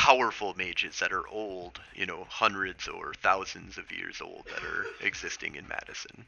powerful 0.01 0.55
mages 0.57 0.97
that 0.97 1.11
are 1.11 1.27
old, 1.27 1.79
you 1.93 2.07
know, 2.07 2.25
hundreds 2.27 2.87
or 2.87 3.13
thousands 3.21 3.77
of 3.77 3.91
years 3.91 4.19
old 4.19 4.43
that 4.51 4.63
are 4.63 4.87
existing 5.05 5.55
in 5.55 5.67
Madison. 5.67 6.25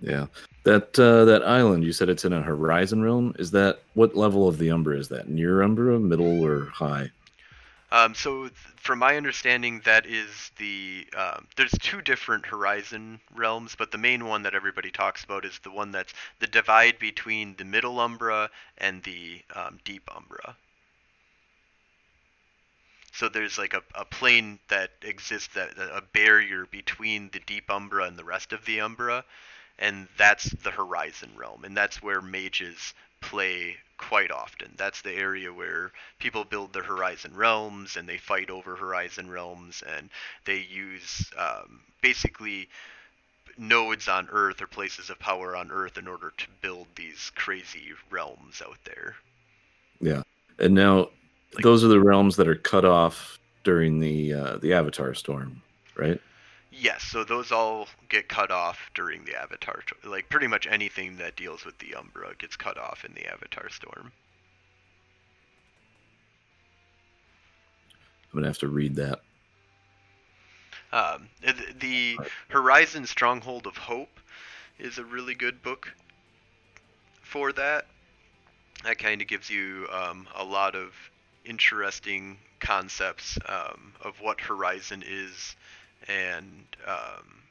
Yeah, 0.00 0.26
that 0.64 0.98
uh, 0.98 1.24
that 1.26 1.44
island 1.44 1.84
you 1.84 1.92
said 1.92 2.08
it's 2.08 2.24
in 2.24 2.32
a 2.32 2.42
horizon 2.42 3.00
realm. 3.00 3.36
Is 3.38 3.52
that 3.52 3.78
what 3.94 4.16
level 4.16 4.48
of 4.48 4.58
the 4.58 4.72
Umbra 4.72 4.98
is 4.98 5.06
that? 5.10 5.28
Near 5.28 5.62
Umbra, 5.62 6.00
middle, 6.00 6.42
or 6.44 6.64
high? 6.64 7.10
Um, 7.92 8.12
so, 8.12 8.42
th- 8.42 8.52
from 8.74 8.98
my 8.98 9.16
understanding, 9.16 9.82
that 9.84 10.04
is 10.04 10.50
the 10.58 11.06
um, 11.16 11.46
there's 11.56 11.70
two 11.78 12.02
different 12.02 12.44
horizon 12.44 13.20
realms, 13.32 13.76
but 13.78 13.92
the 13.92 13.98
main 13.98 14.26
one 14.26 14.42
that 14.42 14.54
everybody 14.56 14.90
talks 14.90 15.22
about 15.22 15.44
is 15.44 15.60
the 15.62 15.70
one 15.70 15.92
that's 15.92 16.12
the 16.40 16.48
divide 16.48 16.98
between 16.98 17.54
the 17.54 17.64
middle 17.64 18.00
Umbra 18.00 18.50
and 18.78 19.00
the 19.04 19.42
um, 19.54 19.78
deep 19.84 20.10
Umbra. 20.12 20.56
So 23.20 23.28
there's 23.28 23.58
like 23.58 23.74
a, 23.74 23.82
a 23.94 24.06
plane 24.06 24.58
that 24.68 24.92
exists 25.02 25.52
that 25.54 25.76
a 25.76 26.00
barrier 26.00 26.64
between 26.64 27.28
the 27.34 27.40
deep 27.40 27.70
umbra 27.70 28.04
and 28.04 28.18
the 28.18 28.24
rest 28.24 28.54
of 28.54 28.64
the 28.64 28.80
umbra, 28.80 29.26
and 29.78 30.08
that's 30.16 30.48
the 30.48 30.70
horizon 30.70 31.28
realm, 31.36 31.64
and 31.64 31.76
that's 31.76 32.02
where 32.02 32.22
mages 32.22 32.94
play 33.20 33.76
quite 33.98 34.30
often. 34.30 34.72
That's 34.78 35.02
the 35.02 35.12
area 35.12 35.52
where 35.52 35.92
people 36.18 36.44
build 36.44 36.72
their 36.72 36.82
horizon 36.82 37.36
realms 37.36 37.98
and 37.98 38.08
they 38.08 38.16
fight 38.16 38.48
over 38.48 38.74
horizon 38.74 39.30
realms 39.30 39.82
and 39.86 40.08
they 40.46 40.60
use 40.60 41.30
um, 41.36 41.82
basically 42.00 42.70
nodes 43.58 44.08
on 44.08 44.30
Earth 44.32 44.62
or 44.62 44.66
places 44.66 45.10
of 45.10 45.18
power 45.18 45.54
on 45.54 45.70
Earth 45.70 45.98
in 45.98 46.08
order 46.08 46.32
to 46.38 46.46
build 46.62 46.86
these 46.96 47.30
crazy 47.34 47.92
realms 48.08 48.62
out 48.66 48.78
there. 48.86 49.16
Yeah. 50.00 50.22
And 50.58 50.74
now 50.74 51.10
like, 51.54 51.64
Those 51.64 51.84
are 51.84 51.88
the 51.88 52.00
realms 52.00 52.36
that 52.36 52.48
are 52.48 52.54
cut 52.54 52.84
off 52.84 53.38
during 53.64 54.00
the 54.00 54.32
uh, 54.32 54.56
the 54.58 54.72
Avatar 54.72 55.14
storm, 55.14 55.62
right? 55.96 56.20
Yes, 56.72 57.02
so 57.02 57.24
those 57.24 57.50
all 57.50 57.88
get 58.08 58.28
cut 58.28 58.50
off 58.50 58.90
during 58.94 59.24
the 59.24 59.36
Avatar. 59.36 59.82
Like 60.04 60.28
pretty 60.28 60.46
much 60.46 60.66
anything 60.66 61.16
that 61.16 61.36
deals 61.36 61.64
with 61.64 61.78
the 61.78 61.94
Umbra 61.94 62.34
gets 62.38 62.56
cut 62.56 62.78
off 62.78 63.04
in 63.04 63.12
the 63.14 63.26
Avatar 63.26 63.68
storm. 63.68 64.12
I'm 68.32 68.38
gonna 68.38 68.46
have 68.46 68.58
to 68.58 68.68
read 68.68 68.96
that. 68.96 69.20
Um, 70.92 71.28
the 71.78 72.18
Horizon 72.48 73.06
Stronghold 73.06 73.66
of 73.66 73.76
Hope 73.76 74.20
is 74.78 74.98
a 74.98 75.04
really 75.04 75.34
good 75.34 75.62
book 75.62 75.92
for 77.22 77.52
that. 77.52 77.86
That 78.84 78.98
kind 78.98 79.20
of 79.20 79.28
gives 79.28 79.50
you 79.50 79.86
um, 79.92 80.26
a 80.34 80.44
lot 80.44 80.74
of 80.74 80.92
interesting 81.44 82.38
concepts 82.60 83.38
um, 83.46 83.92
of 84.02 84.20
what 84.20 84.40
Horizon 84.40 85.02
is. 85.06 85.56
And 86.08 86.64
um, 86.86 87.42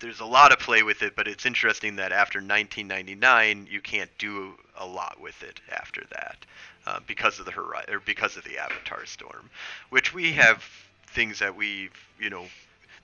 there's 0.00 0.20
a 0.20 0.26
lot 0.26 0.52
of 0.52 0.58
play 0.58 0.82
with 0.82 1.02
it, 1.02 1.14
but 1.14 1.28
it's 1.28 1.46
interesting 1.46 1.96
that 1.96 2.12
after 2.12 2.38
1999, 2.38 3.68
you 3.70 3.80
can't 3.80 4.10
do 4.18 4.54
a 4.76 4.86
lot 4.86 5.20
with 5.20 5.42
it 5.42 5.60
after 5.70 6.02
that 6.10 6.36
uh, 6.86 7.00
because 7.06 7.38
of 7.38 7.46
the 7.46 7.52
hori- 7.52 7.84
or 7.88 8.00
because 8.00 8.36
of 8.36 8.44
the 8.44 8.58
Avatar 8.58 9.06
storm, 9.06 9.48
which 9.90 10.12
we 10.12 10.32
have 10.32 10.64
things 11.06 11.38
that 11.38 11.54
we 11.54 11.90
you 12.18 12.30
know 12.30 12.46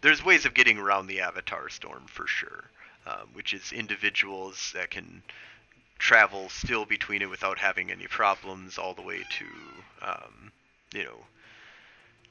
there's 0.00 0.24
ways 0.24 0.44
of 0.46 0.54
getting 0.54 0.78
around 0.78 1.06
the 1.06 1.20
Avatar 1.20 1.68
storm 1.68 2.04
for 2.06 2.26
sure, 2.26 2.64
um, 3.06 3.28
which 3.32 3.52
is 3.54 3.72
individuals 3.72 4.72
that 4.74 4.90
can 4.90 5.22
travel 5.98 6.48
still 6.48 6.84
between 6.84 7.22
it 7.22 7.30
without 7.30 7.58
having 7.58 7.90
any 7.90 8.06
problems, 8.06 8.78
all 8.78 8.94
the 8.94 9.02
way 9.02 9.24
to 9.30 9.46
um, 10.02 10.52
you 10.92 11.04
know 11.04 11.26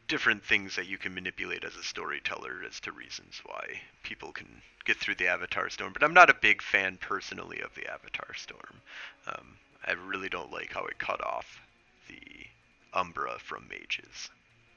different 0.08 0.44
things 0.44 0.76
that 0.76 0.88
you 0.88 0.98
can 0.98 1.14
manipulate 1.14 1.66
as 1.66 1.76
a 1.76 1.84
storyteller 1.84 2.62
as 2.66 2.80
to 2.80 2.92
reasons 2.92 3.42
why 3.46 3.82
people 4.04 4.32
can 4.32 4.62
get 4.86 4.98
through 4.98 5.16
the 5.16 5.28
Avatar 5.28 5.70
Storm. 5.70 5.92
But 5.92 6.04
I'm 6.04 6.14
not 6.14 6.30
a 6.30 6.34
big 6.34 6.62
fan 6.62 6.98
personally 6.98 7.60
of 7.60 7.76
the 7.76 7.92
Avatar 7.92 8.34
Storm. 8.36 8.82
Um, 9.28 9.58
I 9.86 9.92
really 9.92 10.30
don't 10.30 10.52
like 10.52 10.72
how 10.72 10.86
it 10.86 10.98
cut 10.98 11.22
off 11.24 11.62
the 12.08 12.48
Umbra 12.94 13.38
from 13.40 13.68
mages, 13.68 14.30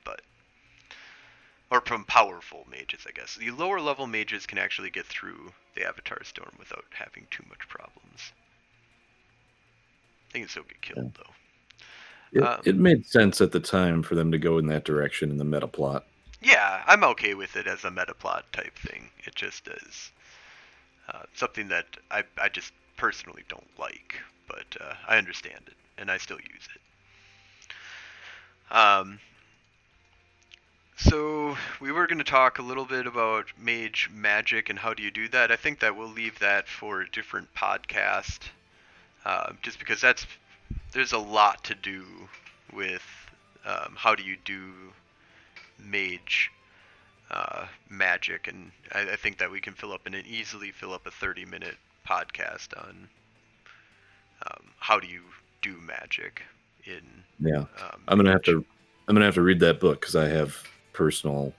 but 0.04 0.20
or 1.70 1.80
from 1.80 2.04
powerful 2.04 2.66
mages, 2.68 3.06
I 3.06 3.12
guess. 3.12 3.36
The 3.36 3.52
lower 3.52 3.80
level 3.80 4.08
mages 4.08 4.46
can 4.46 4.58
actually 4.58 4.90
get 4.90 5.06
through 5.06 5.52
the 5.76 5.86
Avatar 5.86 6.24
Storm 6.24 6.56
without 6.58 6.84
having 6.90 7.28
too 7.30 7.44
much 7.48 7.68
problems. 7.68 8.32
They 10.32 10.40
can 10.40 10.48
still 10.48 10.64
get 10.64 10.80
killed 10.80 11.12
Yeah. 11.14 11.22
though. 11.24 11.34
It, 12.32 12.42
Um, 12.42 12.60
it 12.64 12.76
made 12.76 13.06
sense 13.06 13.40
at 13.40 13.50
the 13.50 13.60
time 13.60 14.02
for 14.02 14.14
them 14.14 14.30
to 14.30 14.38
go 14.38 14.58
in 14.58 14.66
that 14.66 14.84
direction 14.84 15.30
in 15.30 15.38
the 15.38 15.44
meta 15.44 15.66
plot. 15.66 16.04
Yeah, 16.40 16.82
I'm 16.86 17.04
okay 17.04 17.34
with 17.34 17.56
it 17.56 17.66
as 17.66 17.84
a 17.84 17.90
meta 17.90 18.14
plot 18.14 18.50
type 18.52 18.76
thing. 18.78 19.10
It 19.24 19.34
just 19.34 19.66
is 19.68 20.12
uh, 21.08 21.24
something 21.34 21.68
that 21.68 21.86
I, 22.10 22.24
I 22.38 22.48
just 22.48 22.72
personally 22.96 23.42
don't 23.48 23.66
like, 23.78 24.20
but 24.46 24.76
uh, 24.80 24.94
I 25.08 25.18
understand 25.18 25.62
it 25.66 25.74
and 25.98 26.10
I 26.10 26.18
still 26.18 26.38
use 26.38 26.68
it. 26.74 26.80
Um, 28.74 29.18
so 30.96 31.56
we 31.80 31.92
were 31.92 32.06
going 32.06 32.18
to 32.18 32.24
talk 32.24 32.58
a 32.58 32.62
little 32.62 32.84
bit 32.84 33.06
about 33.06 33.46
mage 33.58 34.08
magic 34.12 34.70
and 34.70 34.78
how 34.78 34.94
do 34.94 35.02
you 35.02 35.10
do 35.10 35.28
that. 35.28 35.50
I 35.50 35.56
think 35.56 35.80
that 35.80 35.96
we'll 35.96 36.08
leave 36.08 36.38
that 36.38 36.68
for 36.68 37.00
a 37.00 37.10
different 37.10 37.52
podcast, 37.54 38.50
uh, 39.24 39.52
just 39.62 39.78
because 39.78 40.00
that's 40.00 40.26
there's 40.92 41.12
a 41.12 41.18
lot 41.18 41.62
to 41.64 41.74
do 41.74 42.04
with 42.72 43.02
um, 43.64 43.94
how 43.96 44.14
do 44.14 44.22
you 44.22 44.36
do 44.44 44.72
mage 45.78 46.50
uh, 47.30 47.66
magic, 47.88 48.48
and 48.48 48.70
I, 48.92 49.12
I 49.12 49.16
think 49.16 49.38
that 49.38 49.50
we 49.50 49.60
can 49.60 49.74
fill 49.74 49.92
up 49.92 50.06
and 50.06 50.14
easily 50.26 50.72
fill 50.72 50.92
up 50.92 51.06
a 51.06 51.10
30 51.10 51.44
minute 51.44 51.76
podcast 52.08 52.76
on 52.76 53.08
um, 54.46 54.64
how 54.78 54.98
do 54.98 55.06
you 55.06 55.20
do 55.62 55.76
magic 55.86 56.42
in. 56.84 57.02
Yeah, 57.38 57.60
Um, 57.60 58.02
I'm 58.08 58.18
gonna 58.18 58.32
have 58.32 58.42
to 58.42 58.64
I'm 59.08 59.14
gonna 59.14 59.26
have 59.26 59.34
to 59.34 59.42
read 59.42 59.60
that 59.60 59.80
book 59.80 60.00
because 60.00 60.16
I 60.16 60.26
have 60.28 60.56
personal, 60.92 61.52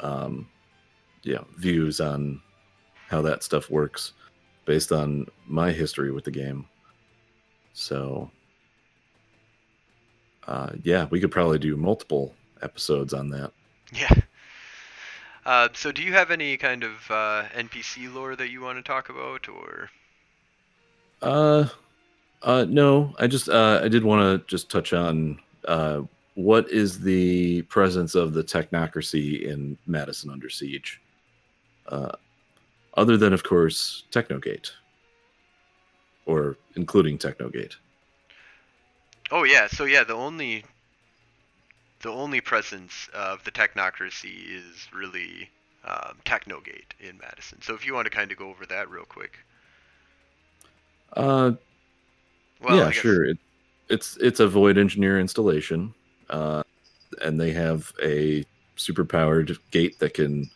um, 0.00 0.48
yeah, 1.22 1.44
views 1.56 2.00
on 2.00 2.40
how 3.08 3.22
that 3.22 3.42
stuff 3.42 3.70
works 3.70 4.12
based 4.64 4.92
on 4.92 5.26
my 5.46 5.72
history 5.72 6.10
with 6.10 6.24
the 6.24 6.30
game. 6.30 6.66
So, 7.78 8.28
uh, 10.48 10.70
yeah, 10.82 11.06
we 11.10 11.20
could 11.20 11.30
probably 11.30 11.60
do 11.60 11.76
multiple 11.76 12.34
episodes 12.60 13.14
on 13.14 13.28
that. 13.30 13.52
Yeah. 13.92 14.12
Uh, 15.46 15.68
so, 15.72 15.92
do 15.92 16.02
you 16.02 16.12
have 16.12 16.32
any 16.32 16.56
kind 16.56 16.82
of 16.82 17.08
uh, 17.08 17.44
NPC 17.54 18.12
lore 18.12 18.34
that 18.34 18.50
you 18.50 18.60
want 18.60 18.78
to 18.78 18.82
talk 18.82 19.08
about, 19.08 19.48
or? 19.48 19.90
Uh, 21.22 21.68
uh, 22.42 22.66
no, 22.68 23.14
I 23.18 23.28
just 23.28 23.48
uh, 23.48 23.80
I 23.82 23.88
did 23.88 24.04
want 24.04 24.22
to 24.22 24.46
just 24.48 24.70
touch 24.70 24.92
on 24.92 25.38
uh, 25.66 26.02
what 26.34 26.68
is 26.70 27.00
the 27.00 27.62
presence 27.62 28.16
of 28.16 28.34
the 28.34 28.42
technocracy 28.42 29.42
in 29.42 29.78
Madison 29.86 30.30
Under 30.30 30.50
Siege, 30.50 31.00
uh, 31.86 32.12
other 32.94 33.16
than 33.16 33.32
of 33.32 33.44
course 33.44 34.02
Technogate, 34.10 34.72
or 36.28 36.56
including 36.76 37.18
Technogate. 37.18 37.76
Oh 39.32 39.42
yeah, 39.42 39.66
so 39.66 39.84
yeah, 39.84 40.04
the 40.04 40.14
only 40.14 40.64
the 42.02 42.10
only 42.10 42.40
presence 42.40 43.08
of 43.12 43.42
the 43.44 43.50
technocracy 43.50 44.36
is 44.46 44.88
really 44.94 45.50
um, 45.84 46.16
Technogate 46.24 46.94
in 47.00 47.18
Madison. 47.18 47.60
So 47.62 47.74
if 47.74 47.84
you 47.84 47.94
want 47.94 48.06
to 48.06 48.10
kind 48.10 48.30
of 48.30 48.38
go 48.38 48.48
over 48.48 48.64
that 48.66 48.88
real 48.88 49.04
quick. 49.04 49.38
Uh, 51.14 51.52
Well, 52.62 52.76
yeah, 52.76 52.90
sure. 52.90 53.24
It, 53.24 53.38
it's 53.88 54.16
it's 54.18 54.40
a 54.40 54.46
Void 54.48 54.78
Engineer 54.78 55.18
installation, 55.18 55.94
uh, 56.28 56.62
and 57.22 57.40
they 57.40 57.52
have 57.52 57.92
a 58.02 58.44
superpowered 58.76 59.58
gate 59.70 59.98
that 59.98 60.14
can 60.14 60.50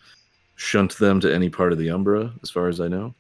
shunt 0.57 0.97
them 0.99 1.19
to 1.21 1.35
any 1.35 1.49
part 1.49 1.73
of 1.73 1.79
the 1.79 1.91
Umbra, 1.91 2.33
as 2.43 2.51
far 2.51 2.69
as 2.69 2.81
I 2.81 2.89
know. 2.89 3.15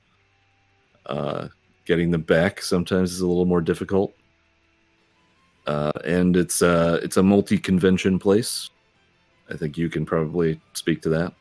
Uh, 1.06 1.48
getting 1.84 2.10
them 2.10 2.22
back 2.22 2.62
sometimes 2.62 3.12
is 3.12 3.20
a 3.20 3.26
little 3.26 3.44
more 3.44 3.60
difficult, 3.60 4.14
uh, 5.66 5.92
and 6.04 6.36
it's 6.36 6.62
uh, 6.62 7.00
it's 7.02 7.16
a 7.16 7.22
multi-convention 7.22 8.18
place. 8.18 8.70
I 9.50 9.56
think 9.56 9.76
you 9.76 9.88
can 9.88 10.06
probably 10.06 10.60
speak 10.72 11.02
to 11.02 11.08
that. 11.10 11.34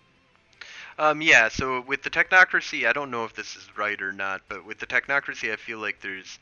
Um, 0.99 1.21
yeah, 1.21 1.47
so 1.49 1.81
with 1.81 2.03
the 2.03 2.09
technocracy, 2.09 2.87
I 2.87 2.93
don't 2.93 3.09
know 3.09 3.25
if 3.25 3.33
this 3.33 3.55
is 3.55 3.67
right 3.75 3.99
or 4.01 4.11
not, 4.11 4.41
but 4.47 4.65
with 4.65 4.79
the 4.79 4.85
technocracy, 4.85 5.51
I 5.51 5.55
feel 5.55 5.79
like 5.79 5.99
there's 6.01 6.37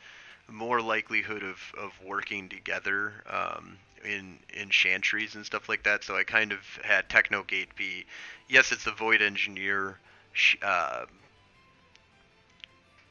more 0.52 0.82
likelihood 0.82 1.44
of, 1.44 1.60
of 1.78 1.92
working 2.06 2.50
together 2.50 3.14
um, 3.30 3.78
in 4.04 4.38
in 4.54 4.70
chantries 4.70 5.36
and 5.36 5.46
stuff 5.46 5.70
like 5.70 5.84
that. 5.84 6.04
So 6.04 6.16
I 6.16 6.24
kind 6.24 6.52
of 6.52 6.60
had 6.84 7.08
Technogate 7.10 7.76
be, 7.76 8.06
yes, 8.48 8.72
it's 8.72 8.88
a 8.88 8.92
Void 8.92 9.22
Engineer, 9.22 9.98
uh, 10.62 11.06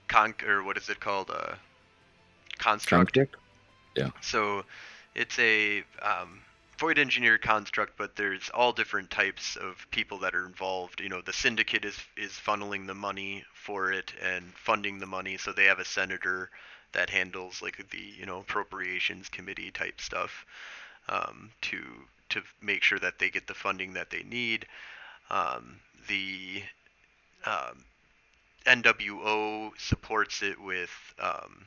con 0.08 0.34
or 0.46 0.62
what 0.62 0.76
is 0.76 0.88
it 0.88 1.00
called, 1.00 1.30
uh, 1.30 1.54
construct. 2.58 3.18
Yeah. 3.96 4.10
So 4.20 4.64
it's 5.14 5.38
a 5.38 5.84
um, 6.02 6.40
void 6.78 6.98
engineer 6.98 7.38
construct, 7.38 7.96
but 7.96 8.16
there's 8.16 8.50
all 8.54 8.72
different 8.72 9.10
types 9.10 9.56
of 9.56 9.86
people 9.90 10.18
that 10.18 10.34
are 10.34 10.46
involved. 10.46 11.00
You 11.00 11.08
know, 11.08 11.20
the 11.20 11.32
syndicate 11.32 11.84
is 11.84 11.98
is 12.16 12.32
funneling 12.32 12.86
the 12.86 12.94
money 12.94 13.44
for 13.54 13.92
it 13.92 14.12
and 14.22 14.44
funding 14.54 14.98
the 14.98 15.06
money. 15.06 15.36
So 15.36 15.52
they 15.52 15.64
have 15.64 15.80
a 15.80 15.84
senator 15.84 16.50
that 16.92 17.10
handles 17.10 17.60
like 17.60 17.90
the 17.90 17.98
you 17.98 18.26
know 18.26 18.40
appropriations 18.40 19.28
committee 19.28 19.70
type 19.70 20.00
stuff 20.00 20.46
um, 21.08 21.50
to 21.62 21.82
to 22.30 22.42
make 22.60 22.82
sure 22.82 22.98
that 22.98 23.18
they 23.18 23.30
get 23.30 23.46
the 23.46 23.54
funding 23.54 23.94
that 23.94 24.10
they 24.10 24.22
need. 24.22 24.66
Um, 25.30 25.80
the 26.06 26.62
um, 27.44 27.84
NWO 28.68 29.70
supports 29.78 30.42
it 30.42 30.60
with 30.60 30.90
um, 31.20 31.66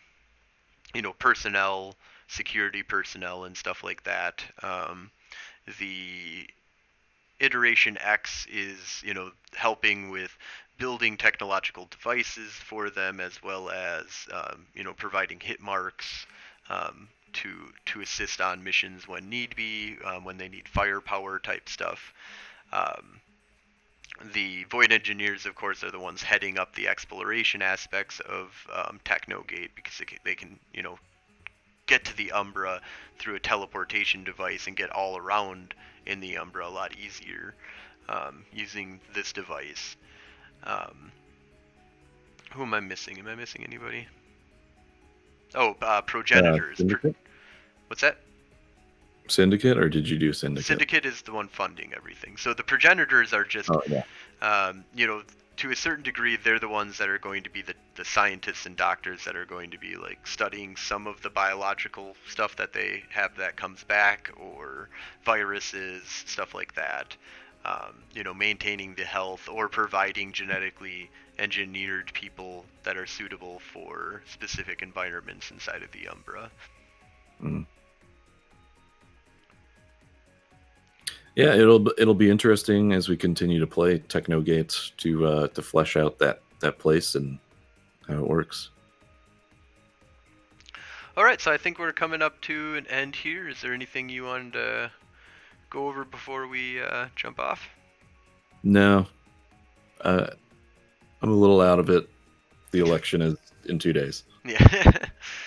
you 0.93 1.01
know 1.01 1.13
personnel 1.13 1.95
security 2.27 2.83
personnel 2.83 3.43
and 3.43 3.57
stuff 3.57 3.83
like 3.83 4.03
that. 4.03 4.43
Um, 4.63 5.11
the 5.79 6.47
iteration 7.39 7.97
X 7.99 8.47
is, 8.51 9.01
you 9.03 9.13
know, 9.13 9.31
helping 9.53 10.09
with 10.09 10.35
building 10.77 11.17
technological 11.17 11.87
devices 11.91 12.51
for 12.51 12.89
them 12.89 13.19
as 13.19 13.43
well 13.43 13.69
as, 13.69 14.05
um, 14.31 14.65
you 14.73 14.83
know, 14.83 14.93
providing 14.93 15.39
hit 15.39 15.59
marks 15.59 16.25
um, 16.69 17.09
to 17.33 17.49
to 17.85 18.01
assist 18.01 18.39
on 18.39 18.63
missions 18.63 19.07
when 19.07 19.29
need 19.29 19.55
be, 19.55 19.97
um, 20.05 20.23
when 20.23 20.37
they 20.37 20.47
need 20.47 20.67
firepower 20.67 21.39
type 21.39 21.67
stuff. 21.67 22.13
Um, 22.71 23.19
the 24.33 24.65
Void 24.65 24.91
Engineers, 24.91 25.45
of 25.45 25.55
course, 25.55 25.83
are 25.83 25.91
the 25.91 25.99
ones 25.99 26.21
heading 26.21 26.57
up 26.57 26.75
the 26.75 26.87
exploration 26.87 27.61
aspects 27.61 28.19
of 28.21 28.67
um, 28.73 28.99
Technogate 29.03 29.75
because 29.75 29.97
they 29.97 30.05
can, 30.05 30.17
they 30.23 30.35
can, 30.35 30.59
you 30.73 30.83
know, 30.83 30.97
get 31.87 32.05
to 32.05 32.15
the 32.15 32.31
Umbra 32.31 32.81
through 33.19 33.35
a 33.35 33.39
teleportation 33.39 34.23
device 34.23 34.67
and 34.67 34.75
get 34.75 34.89
all 34.91 35.17
around 35.17 35.73
in 36.05 36.19
the 36.19 36.37
Umbra 36.37 36.67
a 36.67 36.69
lot 36.69 36.91
easier 36.97 37.53
um, 38.09 38.43
using 38.53 38.99
this 39.13 39.33
device. 39.33 39.95
Um, 40.63 41.11
who 42.53 42.63
am 42.63 42.73
I 42.73 42.79
missing? 42.79 43.17
Am 43.19 43.27
I 43.27 43.35
missing 43.35 43.63
anybody? 43.63 44.07
Oh, 45.55 45.75
uh, 45.81 45.85
Uh, 45.85 46.01
progenitors. 46.01 46.81
Pro- 46.87 47.15
what's 47.87 48.01
that? 48.01 48.17
Syndicate, 49.31 49.77
or 49.77 49.89
did 49.89 50.07
you 50.09 50.17
do 50.17 50.33
syndicate? 50.33 50.65
Syndicate 50.65 51.05
is 51.05 51.21
the 51.21 51.33
one 51.33 51.47
funding 51.47 51.93
everything. 51.95 52.37
So 52.37 52.53
the 52.53 52.63
progenitors 52.63 53.33
are 53.33 53.43
just 53.43 53.69
Oh 53.69 53.81
yeah. 53.87 54.03
um, 54.41 54.85
you 54.95 55.07
know, 55.07 55.23
to 55.57 55.71
a 55.71 55.75
certain 55.75 56.03
degree, 56.03 56.37
they're 56.37 56.59
the 56.59 56.67
ones 56.67 56.97
that 56.97 57.09
are 57.09 57.19
going 57.19 57.43
to 57.43 57.49
be 57.49 57.61
the, 57.61 57.75
the 57.95 58.05
scientists 58.05 58.65
and 58.65 58.75
doctors 58.75 59.23
that 59.25 59.35
are 59.35 59.45
going 59.45 59.71
to 59.71 59.77
be 59.77 59.95
like 59.95 60.25
studying 60.25 60.75
some 60.75 61.05
of 61.07 61.21
the 61.21 61.29
biological 61.29 62.15
stuff 62.27 62.55
that 62.55 62.73
they 62.73 63.03
have 63.09 63.35
that 63.37 63.55
comes 63.55 63.83
back, 63.83 64.31
or 64.37 64.89
viruses, 65.23 66.03
stuff 66.25 66.55
like 66.55 66.73
that. 66.75 67.15
Um, 67.63 67.93
you 68.15 68.23
know, 68.23 68.33
maintaining 68.33 68.95
the 68.95 69.03
health 69.03 69.47
or 69.47 69.69
providing 69.69 70.31
genetically 70.31 71.11
engineered 71.37 72.11
people 72.13 72.65
that 72.83 72.97
are 72.97 73.05
suitable 73.05 73.59
for 73.59 74.23
specific 74.25 74.81
environments 74.81 75.51
inside 75.51 75.83
of 75.83 75.91
the 75.91 76.07
Umbra. 76.07 76.49
Mm. 77.43 77.67
Yeah, 81.35 81.53
it'll 81.55 81.87
it'll 81.97 82.13
be 82.13 82.29
interesting 82.29 82.91
as 82.91 83.07
we 83.07 83.15
continue 83.15 83.59
to 83.59 83.67
play 83.67 83.99
Technogate 83.99 84.91
to 84.97 85.25
uh, 85.25 85.47
to 85.49 85.61
flesh 85.61 85.95
out 85.95 86.19
that 86.19 86.41
that 86.59 86.77
place 86.77 87.15
and 87.15 87.39
how 88.07 88.15
it 88.15 88.27
works. 88.27 88.69
All 91.17 91.23
right, 91.23 91.39
so 91.41 91.51
I 91.51 91.57
think 91.57 91.77
we're 91.77 91.91
coming 91.91 92.21
up 92.21 92.39
to 92.41 92.75
an 92.75 92.87
end 92.87 93.15
here. 93.15 93.49
Is 93.49 93.61
there 93.61 93.73
anything 93.73 94.09
you 94.09 94.23
wanted 94.23 94.53
to 94.53 94.91
go 95.69 95.87
over 95.87 96.05
before 96.05 96.47
we 96.47 96.81
uh, 96.81 97.07
jump 97.15 97.39
off? 97.39 97.67
No, 98.63 99.05
uh, 100.01 100.27
I'm 101.21 101.29
a 101.29 101.35
little 101.35 101.61
out 101.61 101.79
of 101.79 101.89
it. 101.89 102.09
The 102.71 102.79
election 102.79 103.21
is 103.21 103.37
in 103.65 103.79
two 103.79 103.93
days. 103.93 104.23
Yeah. 104.45 104.91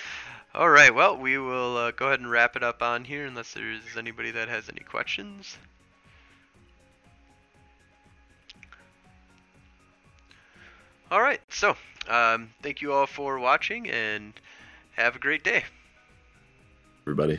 All 0.55 0.70
right. 0.70 0.94
Well, 0.94 1.16
we 1.16 1.38
will 1.38 1.77
uh, 1.77 1.90
go 1.90 2.07
ahead 2.07 2.20
and 2.20 2.31
wrap 2.31 2.55
it 2.57 2.62
up 2.62 2.83
on 2.83 3.05
here, 3.05 3.27
unless 3.27 3.55
there's 3.55 3.97
anybody 3.97 4.31
that 4.31 4.49
has 4.49 4.68
any 4.68 4.81
questions. 4.81 5.59
All 11.14 11.22
right. 11.22 11.40
So, 11.48 11.77
um, 12.09 12.50
thank 12.61 12.83
you 12.83 12.92
all 12.92 13.07
for 13.07 13.38
watching, 13.38 13.88
and 13.88 14.33
have 14.96 15.14
a 15.14 15.20
great 15.20 15.44
day. 15.44 15.62
Everybody. 17.07 17.38